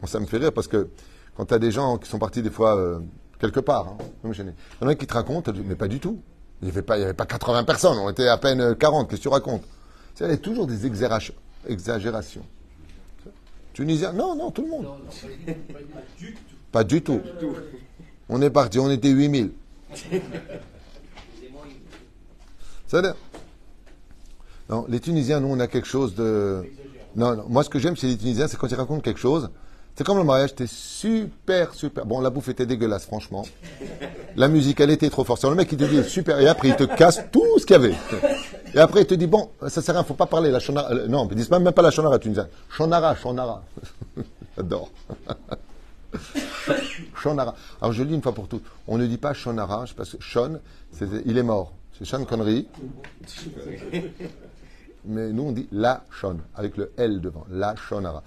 ça 0.06 0.20
me 0.22 0.26
fait 0.26 0.38
rire 0.38 0.54
parce 0.54 0.68
que 0.68 0.90
quand 1.36 1.46
tu 1.46 1.54
as 1.54 1.60
des 1.60 1.72
gens 1.72 1.98
qui 1.98 2.10
sont 2.10 2.20
partis 2.20 2.42
des 2.42 2.50
fois 2.50 2.78
euh, 2.78 3.00
quelque 3.40 3.60
part, 3.60 3.88
hein, 3.90 3.98
il 4.24 4.38
y 4.40 4.86
en 4.86 4.88
a 4.88 4.96
qui 4.96 5.08
te 5.08 5.14
racontent, 5.14 5.52
mais 5.66 5.76
pas 5.76 5.90
du 5.90 6.00
tout. 6.00 6.22
Il 6.62 6.66
n'y 6.66 6.72
avait, 6.72 6.82
pas- 6.82 6.98
il 6.98 7.02
y 7.02 7.04
avait 7.04 7.14
pas 7.14 7.26
80 7.26 7.64
personnes, 7.66 7.98
on 8.00 8.10
était 8.10 8.28
à 8.28 8.38
peine 8.38 8.60
euh, 8.62 8.74
40, 8.76 9.10
qu'est-ce 9.10 9.20
que 9.20 9.24
tu 9.24 9.28
racontes? 9.30 9.64
C'est- 10.16 10.26
Il 10.26 10.32
y 10.32 10.34
a 10.34 10.38
toujours 10.38 10.66
des 10.68 10.86
exagérations. 10.86 11.34
Tunisien 13.74 14.12
Non, 14.14 14.36
non, 14.36 14.50
tout 14.52 14.64
le 14.64 14.70
monde. 14.70 14.88
Pas 16.72 16.84
du 16.84 17.02
tout. 17.04 17.22
On 18.30 18.42
est 18.42 18.50
parti, 18.50 18.80
on 18.80 18.90
était 18.90 19.10
8000. 19.10 19.52
Ça 22.88 22.98
veut 22.98 23.04
dire 23.04 23.16
Non, 24.70 24.86
les 24.90 25.00
Tunisiens, 25.00 25.40
nous, 25.40 25.50
on 25.50 25.60
a 25.60 25.68
quelque 25.68 25.88
chose 25.88 26.16
de. 26.16 26.66
Non, 27.16 27.36
non. 27.36 27.46
Moi, 27.50 27.64
ce 27.64 27.70
que 27.70 27.80
j'aime 27.80 27.96
chez 27.96 28.08
les 28.08 28.18
Tunisiens, 28.18 28.48
c'est 28.48 28.58
quand 28.58 28.68
ils 28.68 28.76
racontent 28.76 29.02
quelque 29.02 29.20
chose. 29.20 29.50
C'est 29.98 30.04
comme 30.04 30.20
le 30.20 30.24
mariage, 30.24 30.50
c'était 30.50 30.68
super, 30.68 31.74
super. 31.74 32.06
Bon, 32.06 32.22
la 32.22 32.30
bouffe 32.30 32.50
était 32.50 32.68
dégueulasse, 32.68 33.08
franchement. 33.08 33.44
La 34.36 34.48
musique, 34.48 34.80
elle 34.80 34.92
était 34.92 35.10
trop 35.10 35.24
forte. 35.24 35.44
Le 35.44 35.56
mec 35.56 35.68
qui 35.68 35.76
te 35.76 35.86
dit 35.86 36.08
super, 36.08 36.40
et 36.40 36.48
après, 36.48 36.68
il 36.68 36.76
te 36.76 36.84
casse 36.84 37.24
tout 37.32 37.58
ce 37.58 37.66
qu'il 37.66 37.74
y 37.74 37.80
avait. 37.80 37.96
Et 38.76 38.78
après, 38.78 39.02
il 39.02 39.08
te 39.08 39.16
dit, 39.16 39.26
bon, 39.26 39.50
ça 39.68 39.82
sert 39.82 39.96
à 39.96 40.00
rien, 40.00 40.08
faut 40.08 40.14
pas 40.14 40.28
parler 40.28 40.52
la 40.52 40.60
euh, 40.60 41.08
Non, 41.08 41.28
ils 41.32 41.36
disent 41.36 41.50
même, 41.50 41.64
même 41.64 41.74
pas 41.74 41.82
la 41.82 41.90
shonara 41.90 42.20
tunisien. 42.20 42.48
Shonara, 42.70 43.16
shonara. 43.16 43.64
J'adore. 44.56 44.92
Shonara. 47.20 47.56
Alors, 47.82 47.92
je 47.92 48.04
le 48.04 48.10
dis 48.10 48.14
une 48.14 48.22
fois 48.22 48.36
pour 48.36 48.48
toutes. 48.48 48.66
On 48.88 49.00
ne 49.00 49.08
dit 49.08 49.18
pas 49.18 49.34
shonara, 49.34 49.86
parce 49.96 50.12
que 50.12 50.22
shon, 50.22 50.60
il 51.26 51.40
est 51.40 51.44
mort. 51.44 51.74
C'est 51.98 52.06
Sean 52.06 52.24
Connery. 52.24 52.68
Mais 55.06 55.32
nous, 55.32 55.44
on 55.44 55.52
dit 55.54 55.68
la 55.72 56.04
shon, 56.12 56.38
avec 56.56 56.78
le 56.78 56.92
L 56.98 57.20
devant. 57.20 57.48
La 57.50 57.76
shonara. 57.76 58.22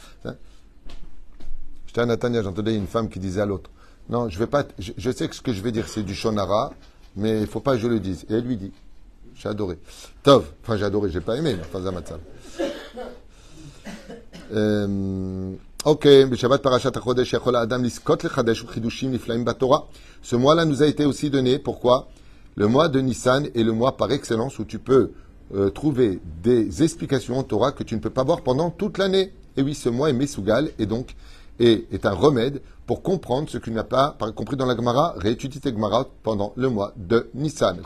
J'étais 1.90 2.02
à 2.02 2.06
Natania, 2.06 2.40
j'entendais 2.40 2.76
une 2.76 2.86
femme 2.86 3.08
qui 3.08 3.18
disait 3.18 3.40
à 3.40 3.46
l'autre 3.46 3.68
Non, 4.08 4.28
je 4.28 4.38
vais 4.38 4.46
pas. 4.46 4.62
Je, 4.78 4.92
je 4.96 5.10
sais 5.10 5.26
que 5.26 5.34
ce 5.34 5.42
que 5.42 5.52
je 5.52 5.60
vais 5.60 5.72
dire, 5.72 5.88
c'est 5.88 6.04
du 6.04 6.14
shonara, 6.14 6.72
mais 7.16 7.40
il 7.40 7.48
faut 7.48 7.58
pas 7.58 7.72
que 7.72 7.80
je 7.80 7.88
le 7.88 7.98
dise. 7.98 8.26
Et 8.30 8.34
elle 8.34 8.44
lui 8.44 8.56
dit 8.56 8.70
J'ai 9.34 9.48
adoré. 9.48 9.76
Tov. 10.22 10.44
Enfin, 10.62 10.76
j'ai 10.76 10.84
adoré, 10.84 11.10
j'ai 11.10 11.20
pas 11.20 11.36
aimé, 11.36 11.56
mais 11.56 11.64
enfin, 11.68 11.80
Batora. 19.42 19.88
Ce 20.22 20.36
mois-là 20.36 20.66
nous 20.66 20.84
a 20.84 20.86
été 20.86 21.04
aussi 21.04 21.28
donné. 21.28 21.58
Pourquoi? 21.58 22.06
Le 22.54 22.68
mois 22.68 22.86
de 22.86 23.00
Nissan 23.00 23.48
est 23.52 23.64
le 23.64 23.72
mois 23.72 23.96
par 23.96 24.12
excellence 24.12 24.60
où 24.60 24.64
tu 24.64 24.78
peux 24.78 25.10
euh, 25.56 25.70
trouver 25.70 26.20
des 26.40 26.84
explications 26.84 27.36
en 27.36 27.42
Torah 27.42 27.72
que 27.72 27.82
tu 27.82 27.96
ne 27.96 28.00
peux 28.00 28.10
pas 28.10 28.22
voir 28.22 28.42
pendant 28.42 28.70
toute 28.70 28.96
l'année. 28.96 29.32
Et 29.56 29.62
oui, 29.62 29.74
ce 29.74 29.88
mois 29.88 30.08
est 30.08 30.12
Mesougal 30.12 30.70
et 30.78 30.86
donc 30.86 31.16
est, 31.60 31.92
est 31.92 32.06
un 32.06 32.12
remède 32.12 32.60
pour 32.86 33.02
comprendre 33.02 33.48
ce 33.48 33.58
que 33.58 33.64
tu 33.64 33.70
n'as 33.70 33.84
pas 33.84 34.16
compris 34.34 34.56
dans 34.56 34.66
la 34.66 34.74
Gemara. 34.74 35.14
Réétudie 35.16 35.60
tes 35.60 35.70
Gemara 35.70 36.08
pendant 36.24 36.52
le 36.56 36.68
mois 36.68 36.92
de 36.96 37.30
Nissan. 37.34 37.80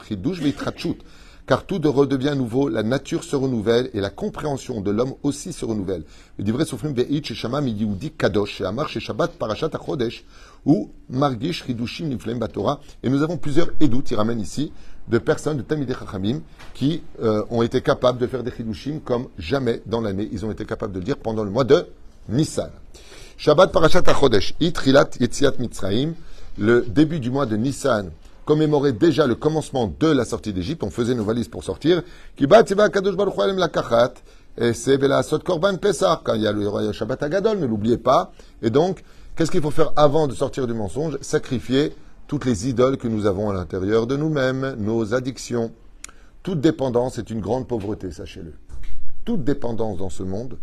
Car 1.46 1.66
tout 1.66 1.78
de 1.78 1.88
redevient 1.88 2.32
nouveau, 2.34 2.70
la 2.70 2.82
nature 2.82 3.22
se 3.22 3.36
renouvelle 3.36 3.90
et 3.92 4.00
la 4.00 4.08
compréhension 4.08 4.80
de 4.80 4.90
l'homme 4.90 5.12
aussi 5.22 5.52
se 5.52 5.66
renouvelle. 5.66 6.04
Le 6.38 6.44
divrei 6.44 6.64
Kadosh, 8.16 8.62
et 8.62 9.12
Parashat 9.38 9.66
HaChodesh, 9.66 10.24
ou 10.64 10.90
Margish 11.10 11.64
Hidushim 11.68 12.06
Niflem 12.06 12.38
Batora. 12.38 12.80
Et 13.02 13.10
nous 13.10 13.22
avons 13.22 13.36
plusieurs 13.36 13.68
édoutes, 13.80 14.10
il 14.10 14.16
ramène 14.16 14.40
ici, 14.40 14.72
de 15.08 15.18
personnes, 15.18 15.58
de 15.58 15.62
Tamidei 15.62 15.92
Chachamim, 15.92 16.40
qui 16.72 17.02
euh, 17.22 17.44
ont 17.50 17.60
été 17.60 17.82
capables 17.82 18.18
de 18.18 18.26
faire 18.26 18.42
des 18.42 18.52
Hidushim 18.58 19.00
comme 19.04 19.28
jamais 19.36 19.82
dans 19.84 20.00
l'année. 20.00 20.30
Ils 20.32 20.46
ont 20.46 20.50
été 20.50 20.64
capables 20.64 20.94
de 20.94 20.98
le 21.00 21.04
dire 21.04 21.18
pendant 21.18 21.44
le 21.44 21.50
mois 21.50 21.64
de 21.64 21.86
Nissan. 22.30 22.70
Shabbat 23.36 23.72
Parashat 23.72 24.02
HaChodesh, 24.06 24.54
Itrilat 24.60 25.10
Yetziat 25.18 25.54
Mitzrayim, 25.58 26.14
le 26.56 26.82
début 26.82 27.18
du 27.18 27.30
mois 27.30 27.46
de 27.46 27.56
Nissan, 27.56 28.10
commémorait 28.44 28.92
déjà 28.92 29.26
le 29.26 29.34
commencement 29.34 29.92
de 29.98 30.06
la 30.06 30.24
sortie 30.24 30.52
d'Égypte. 30.52 30.84
On 30.84 30.90
faisait 30.90 31.14
nos 31.14 31.24
valises 31.24 31.48
pour 31.48 31.64
sortir. 31.64 32.02
Et 34.56 34.72
c'est 34.72 34.98
Belasot 34.98 35.40
Korban 35.40 35.76
Pessah. 35.78 36.20
Quand 36.24 36.34
il 36.34 36.42
y 36.42 36.46
a 36.46 36.52
le 36.52 36.62
le 36.86 36.92
Shabbat 36.92 37.24
Agadol, 37.24 37.58
ne 37.58 37.66
l'oubliez 37.66 37.98
pas. 37.98 38.32
Et 38.62 38.70
donc, 38.70 39.02
qu'est-ce 39.34 39.50
qu'il 39.50 39.62
faut 39.62 39.72
faire 39.72 39.92
avant 39.96 40.28
de 40.28 40.34
sortir 40.34 40.68
du 40.68 40.74
mensonge? 40.74 41.18
Sacrifier 41.20 41.92
toutes 42.28 42.44
les 42.44 42.68
idoles 42.68 42.98
que 42.98 43.08
nous 43.08 43.26
avons 43.26 43.50
à 43.50 43.54
l'intérieur 43.54 44.06
de 44.06 44.16
nous-mêmes, 44.16 44.76
nos 44.78 45.12
addictions. 45.12 45.72
Toute 46.44 46.60
dépendance 46.60 47.18
est 47.18 47.30
une 47.30 47.40
grande 47.40 47.66
pauvreté, 47.66 48.12
sachez-le. 48.12 48.52
Toute 49.24 49.42
dépendance 49.42 49.98
dans 49.98 50.10
ce 50.10 50.22
monde 50.22 50.58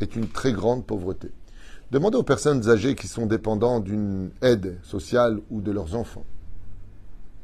est 0.00 0.16
une 0.16 0.28
très 0.28 0.52
grande 0.52 0.84
pauvreté. 0.84 1.30
Demandez 1.90 2.18
aux 2.18 2.22
personnes 2.22 2.68
âgées 2.68 2.94
qui 2.94 3.08
sont 3.08 3.26
dépendantes 3.26 3.84
d'une 3.84 4.30
aide 4.42 4.78
sociale 4.82 5.40
ou 5.50 5.60
de 5.62 5.70
leurs 5.70 5.94
enfants, 5.94 6.24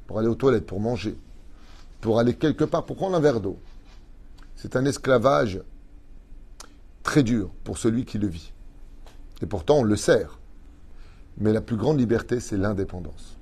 pour 0.07 0.19
aller 0.19 0.29
aux 0.29 0.35
toilettes, 0.35 0.67
pour 0.67 0.81
manger, 0.81 1.17
pour 2.01 2.19
aller 2.19 2.35
quelque 2.35 2.65
part, 2.65 2.85
pour 2.85 2.97
prendre 2.97 3.17
un 3.17 3.21
verre 3.21 3.41
d'eau. 3.41 3.59
C'est 4.57 4.77
un 4.77 4.85
esclavage 4.85 5.61
très 7.03 7.23
dur 7.23 7.51
pour 7.65 7.79
celui 7.79 8.05
qui 8.05 8.19
le 8.19 8.27
vit. 8.27 8.53
Et 9.41 9.47
pourtant, 9.47 9.79
on 9.79 9.83
le 9.83 9.97
sert. 9.97 10.39
Mais 11.39 11.53
la 11.53 11.61
plus 11.61 11.77
grande 11.77 11.99
liberté, 11.99 12.39
c'est 12.39 12.57
l'indépendance. 12.57 13.37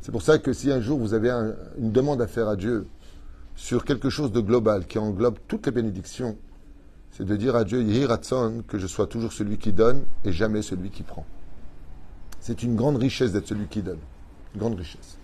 C'est 0.00 0.12
pour 0.12 0.22
ça 0.22 0.38
que 0.38 0.52
si 0.52 0.70
un 0.70 0.80
jour 0.80 0.98
vous 0.98 1.12
avez 1.12 1.30
un- 1.30 1.54
une 1.76 1.92
demande 1.92 2.22
à 2.22 2.26
faire 2.26 2.48
à 2.48 2.56
Dieu 2.56 2.86
sur 3.56 3.84
quelque 3.84 4.08
chose 4.08 4.32
de 4.32 4.40
global 4.40 4.86
qui 4.86 4.98
englobe 4.98 5.38
toutes 5.46 5.66
les 5.66 5.72
bénédictions, 5.72 6.38
c'est 7.19 7.25
de 7.25 7.35
dire 7.35 7.55
à 7.55 7.63
Dieu, 7.63 7.81
Yehi 7.81 8.05
Ratson, 8.05 8.63
que 8.67 8.77
je 8.77 8.87
sois 8.87 9.07
toujours 9.07 9.31
celui 9.33 9.57
qui 9.57 9.71
donne 9.71 10.03
et 10.25 10.31
jamais 10.31 10.61
celui 10.61 10.89
qui 10.89 11.03
prend. 11.03 11.25
C'est 12.41 12.61
une 12.63 12.75
grande 12.75 12.97
richesse 12.97 13.31
d'être 13.31 13.47
celui 13.47 13.67
qui 13.67 13.81
donne. 13.81 13.99
Une 14.53 14.59
grande 14.59 14.75
richesse. 14.75 15.17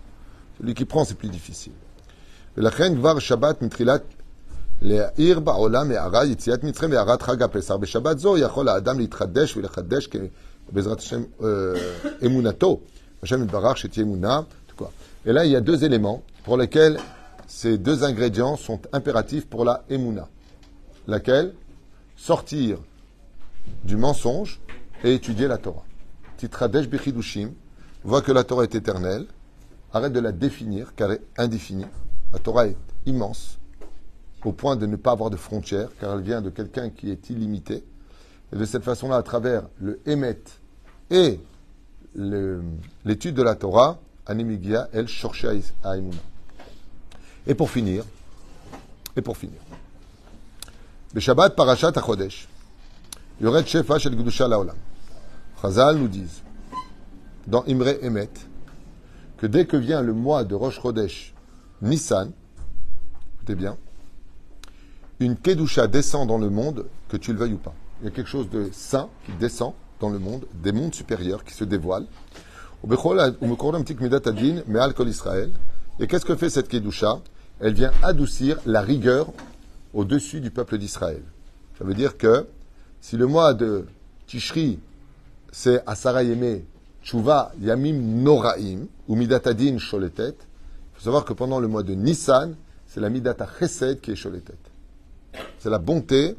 Celui 0.58 0.74
qui 0.74 0.84
prend, 0.84 1.04
c'est 1.04 1.16
plus 1.18 1.28
difficile. 1.28 1.72
ולכן 2.56 2.94
כבר 2.96 3.18
שבת 3.18 3.62
מתחילת 3.62 4.02
להאיר 4.82 5.40
בעולם 5.40 5.90
הערה 5.90 6.24
יציאת 6.24 6.64
מצרים 6.64 6.90
והארת 6.92 7.22
חג 7.22 7.42
הפסח. 7.42 7.74
בשבת 7.74 8.18
זו 8.18 8.38
יכול 8.38 8.68
האדם 8.68 8.98
להתחדש 8.98 9.56
ולחדש 9.56 10.06
כ- 10.10 10.16
בעזרת 10.72 10.98
השם 10.98 11.22
אה, 11.42 11.48
אמונתו. 12.26 12.80
השם 13.22 13.42
יתברך 13.42 13.76
שתהיה 13.76 14.04
אמונה. 14.06 14.40
quoi. 14.78 14.86
Et 15.26 15.32
là, 15.32 15.44
il 15.44 15.52
y 15.52 15.56
a 15.56 15.60
deux 15.60 15.84
éléments 15.84 16.22
pour 16.44 16.56
lesquels 16.56 16.98
ces 17.46 17.78
deux 17.78 18.02
ingrédients 18.04 18.56
sont 18.56 18.80
impératifs 18.92 19.46
pour 19.46 19.64
la 19.64 19.82
emuna. 19.90 20.26
Laquelle 21.06 21.52
Sortir 22.17 22.79
du 23.83 23.95
mensonge 23.95 24.59
et 25.03 25.13
étudier 25.13 25.47
la 25.47 25.57
Torah. 25.57 25.85
Titradesh 26.37 26.89
bichidushim, 26.89 27.51
vois 28.03 28.21
que 28.21 28.31
la 28.31 28.43
Torah 28.43 28.63
est 28.63 28.75
éternelle, 28.75 29.27
arrête 29.93 30.11
de 30.11 30.19
la 30.19 30.31
définir 30.31 30.93
car 30.95 31.11
elle 31.11 31.19
est 31.19 31.41
indéfinie. 31.41 31.85
La 32.33 32.39
Torah 32.39 32.67
est 32.67 32.75
immense, 33.05 33.59
au 34.43 34.51
point 34.51 34.75
de 34.75 34.85
ne 34.85 34.95
pas 34.95 35.11
avoir 35.11 35.29
de 35.29 35.37
frontières, 35.37 35.89
car 35.99 36.13
elle 36.15 36.21
vient 36.21 36.41
de 36.41 36.49
quelqu'un 36.49 36.89
qui 36.89 37.11
est 37.11 37.29
illimité. 37.29 37.83
Et 38.51 38.55
de 38.55 38.65
cette 38.65 38.83
façon-là, 38.83 39.17
à 39.17 39.23
travers 39.23 39.63
le 39.79 39.99
Hémet 40.05 40.39
et 41.09 41.39
l'étude 42.15 43.35
de 43.35 43.43
la 43.43 43.55
Torah, 43.55 43.99
Animigia, 44.25 44.89
elle 44.91 45.07
cherchait 45.07 45.61
à 45.83 45.97
Emouna. 45.97 46.17
Et 47.45 47.53
pour 47.53 47.69
finir, 47.69 48.03
et 49.15 49.21
pour 49.21 49.37
finir, 49.37 49.59
le 51.17 51.21
Shabbat 51.21 51.55
Parashat 51.55 51.93
Achodesh. 51.95 52.47
Yoret 53.41 53.65
Shefa 53.65 53.97
Shel 53.97 54.15
Gdusha 54.15 54.47
Laolam. 54.47 54.75
Chazal 55.59 55.97
nous 55.97 56.07
disent, 56.07 56.43
dans 57.47 57.63
Imre 57.67 57.97
Emet, 58.03 58.29
que 59.37 59.47
dès 59.47 59.65
que 59.65 59.77
vient 59.77 60.03
le 60.03 60.13
mois 60.13 60.43
de 60.43 60.53
Rosh 60.53 60.79
Chodesh 60.79 61.33
Nissan, 61.81 62.29
écoutez 63.33 63.55
bien, 63.55 63.77
une 65.19 65.35
Kedusha 65.35 65.87
descend 65.87 66.27
dans 66.27 66.37
le 66.37 66.51
monde, 66.51 66.85
que 67.09 67.17
tu 67.17 67.33
le 67.33 67.39
veuilles 67.39 67.53
ou 67.53 67.57
pas. 67.57 67.73
Il 68.01 68.05
y 68.05 68.07
a 68.09 68.11
quelque 68.11 68.29
chose 68.29 68.51
de 68.51 68.69
saint 68.71 69.09
qui 69.25 69.31
descend 69.39 69.73
dans 69.99 70.09
le 70.09 70.19
monde, 70.19 70.45
des 70.53 70.71
mondes 70.71 70.93
supérieurs 70.93 71.43
qui 71.43 71.55
se 71.55 71.63
dévoilent. 71.63 72.05
Et 75.99 76.07
qu'est-ce 76.07 76.25
que 76.25 76.35
fait 76.35 76.51
cette 76.51 76.67
Kedusha? 76.67 77.21
Elle 77.59 77.73
vient 77.73 77.91
adoucir 78.03 78.59
la 78.67 78.81
rigueur 78.81 79.33
au-dessus 79.97 80.39
du 80.39 80.51
peuple 80.51 80.77
d'Israël. 80.77 81.23
Ça 81.77 81.83
veut 81.83 81.95
dire 81.95 82.17
que 82.17 82.45
si 83.01 83.17
le 83.17 83.25
mois 83.25 83.55
de 83.55 83.87
Tishri, 84.27 84.79
c'est 85.51 85.81
Asara 85.87 86.21
Yemé, 86.23 86.65
Tshuva 87.03 87.51
Yamim 87.59 87.97
Noraim, 88.21 88.85
ou 89.07 89.15
Midatadin 89.15 89.79
Sholetet, 89.79 90.35
il 90.37 90.97
faut 90.97 91.03
savoir 91.03 91.25
que 91.25 91.33
pendant 91.33 91.59
le 91.59 91.67
mois 91.67 91.81
de 91.81 91.95
Nissan, 91.95 92.55
c'est 92.85 92.99
la 92.99 93.09
Midata 93.09 93.47
Chesed 93.59 93.99
qui 93.99 94.11
est 94.11 94.15
Sholetet. 94.15 94.53
C'est 95.57 95.71
la 95.71 95.79
bonté 95.79 96.35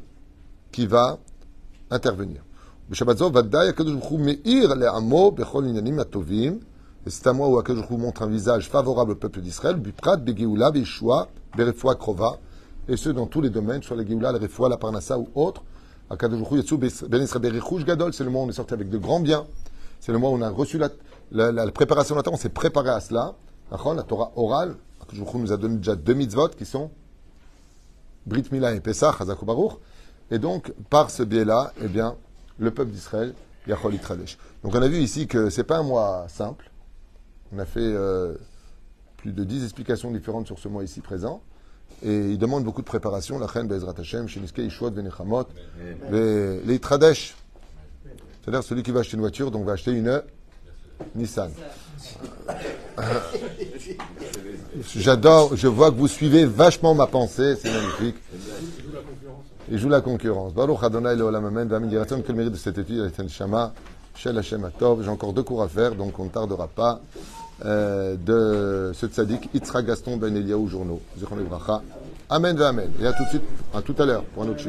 qui 0.71 0.87
va 0.87 1.19
intervenir. 1.91 2.41
Et 2.91 2.95
c'est 7.09 7.27
à 7.27 7.33
moi 7.33 7.47
où 7.49 7.57
Akadosh 7.57 7.89
montre 7.89 8.21
un 8.23 8.27
visage 8.27 8.69
favorable 8.69 9.11
au 9.11 9.15
peuple 9.15 9.41
d'Israël, 9.41 9.75
Biprat, 9.75 10.17
Begeoula, 10.17 10.71
Krova, 11.99 12.39
et 12.89 12.97
ce 12.97 13.09
dans 13.09 13.27
tous 13.27 13.41
les 13.41 13.49
domaines, 13.49 13.83
soit 13.83 13.95
la 13.95 14.05
Géoula, 14.05 14.31
la 14.31 14.39
Refoua, 14.39 14.67
la 14.67 14.77
Parnassa 14.77 15.17
ou 15.17 15.29
autre. 15.35 15.63
Ben 16.09 16.17
Gadol, 17.85 18.13
c'est 18.13 18.23
le 18.23 18.29
mois 18.31 18.41
où 18.41 18.45
on 18.45 18.49
est 18.49 18.53
sorti 18.53 18.73
avec 18.73 18.89
de 18.89 18.97
grands 18.97 19.19
biens. 19.19 19.45
C'est 19.99 20.11
le 20.11 20.17
mois 20.17 20.31
où 20.31 20.33
on 20.33 20.41
a 20.41 20.49
reçu 20.49 20.79
la, 20.79 20.89
la, 21.31 21.51
la- 21.51 21.71
préparation 21.71 22.15
de 22.15 22.19
la 22.19 22.23
Torah, 22.23 22.35
on 22.35 22.39
s'est 22.39 22.49
préparé 22.49 22.89
à 22.89 22.99
cela. 22.99 23.35
La 23.71 24.03
Torah 24.03 24.31
orale, 24.35 24.75
Akadosh 25.01 25.33
nous 25.35 25.51
a 25.53 25.57
donné 25.57 25.77
déjà 25.77 25.95
deux 25.95 26.15
mitzvot 26.15 26.49
qui 26.49 26.65
sont 26.65 26.89
Brit 28.25 28.45
Mila 28.51 28.73
et 28.73 28.79
Pesach, 28.79 29.21
Baruch. 29.45 29.73
Et 30.31 30.39
donc, 30.39 30.73
par 30.89 31.11
ce 31.11 31.21
biais-là, 31.21 31.73
eh 31.83 31.87
bien, 31.87 32.15
le 32.57 32.71
peuple 32.71 32.91
d'Israël, 32.91 33.33
Yachol 33.67 33.93
Yitradesh. 33.93 34.37
Donc, 34.63 34.73
on 34.73 34.81
a 34.81 34.87
vu 34.87 34.97
ici 34.97 35.27
que 35.27 35.51
c'est 35.51 35.63
pas 35.63 35.77
un 35.77 35.83
mois 35.83 36.25
simple. 36.27 36.71
On 37.53 37.59
a 37.59 37.65
fait 37.65 37.79
euh, 37.81 38.35
plus 39.17 39.31
de 39.31 39.43
dix 39.43 39.63
explications 39.63 40.11
différentes 40.11 40.47
sur 40.47 40.57
ce 40.57 40.67
mois 40.67 40.83
ici 40.83 41.01
présent. 41.01 41.41
Et 42.03 42.15
il 42.31 42.37
demande 42.37 42.63
beaucoup 42.63 42.81
de 42.81 42.87
préparation. 42.87 43.39
La 43.39 43.45
reine 43.45 43.67
Bezrat 43.67 43.93
Hashem, 43.97 44.27
Sheniske, 44.27 44.59
Yishuot, 44.59 44.91
Venechamot, 44.91 45.45
les, 46.11 46.61
Yitradesh. 46.65 47.35
C'est-à-dire 48.41 48.63
celui 48.63 48.83
qui 48.83 48.91
va 48.91 49.01
acheter 49.01 49.15
une 49.15 49.21
voiture, 49.21 49.51
donc 49.51 49.65
va 49.65 49.73
acheter 49.73 49.91
une 49.91 50.21
Nissan. 51.15 51.51
J'adore, 54.95 55.55
je 55.55 55.67
vois 55.67 55.91
que 55.91 55.95
vous 55.95 56.07
suivez 56.07 56.45
vachement 56.45 56.95
ma 56.95 57.07
pensée, 57.07 57.55
c'est 57.55 57.71
magnifique. 57.71 58.15
Il 59.71 59.77
joue 59.77 59.89
la 59.89 60.01
concurrence. 60.01 60.53
Baruch 60.53 60.83
Adonai 60.83 61.15
Leolam 61.15 61.45
Amen. 61.45 61.67
V'amin 61.67 61.87
Yiratzon, 61.87 62.21
que 62.21 62.31
le 62.31 62.37
mérite 62.37 62.53
de 62.53 62.57
cette 62.57 62.77
étude 62.77 63.11
est 63.17 63.27
Shama, 63.27 63.73
Shel 64.15 64.37
Hashem 64.37 64.63
Atov. 64.65 65.03
J'ai 65.03 65.09
encore 65.09 65.33
deux 65.33 65.43
cours 65.43 65.61
à 65.61 65.67
faire, 65.67 65.95
donc 65.95 66.17
on 66.19 66.25
ne 66.25 66.29
tardera 66.29 66.67
pas. 66.67 67.01
Euh, 67.65 68.15
de 68.15 68.93
ce 68.93 69.05
tzaddik, 69.05 69.49
Yitzhak 69.53 69.85
Gaston 69.85 70.15
Ben 70.17 70.35
Eliaou 70.35 70.67
Journaux. 70.67 71.01
Amen, 72.29 72.61
Amen. 72.61 72.89
Et 73.01 73.07
à 73.07 73.13
tout 73.13 73.23
de 73.25 73.29
suite, 73.29 73.43
à 73.73 73.81
tout 73.81 73.95
à 73.97 74.05
l'heure 74.05 74.23
pour 74.23 74.43
un 74.43 74.49
autre 74.49 74.59
shiur. 74.59 74.67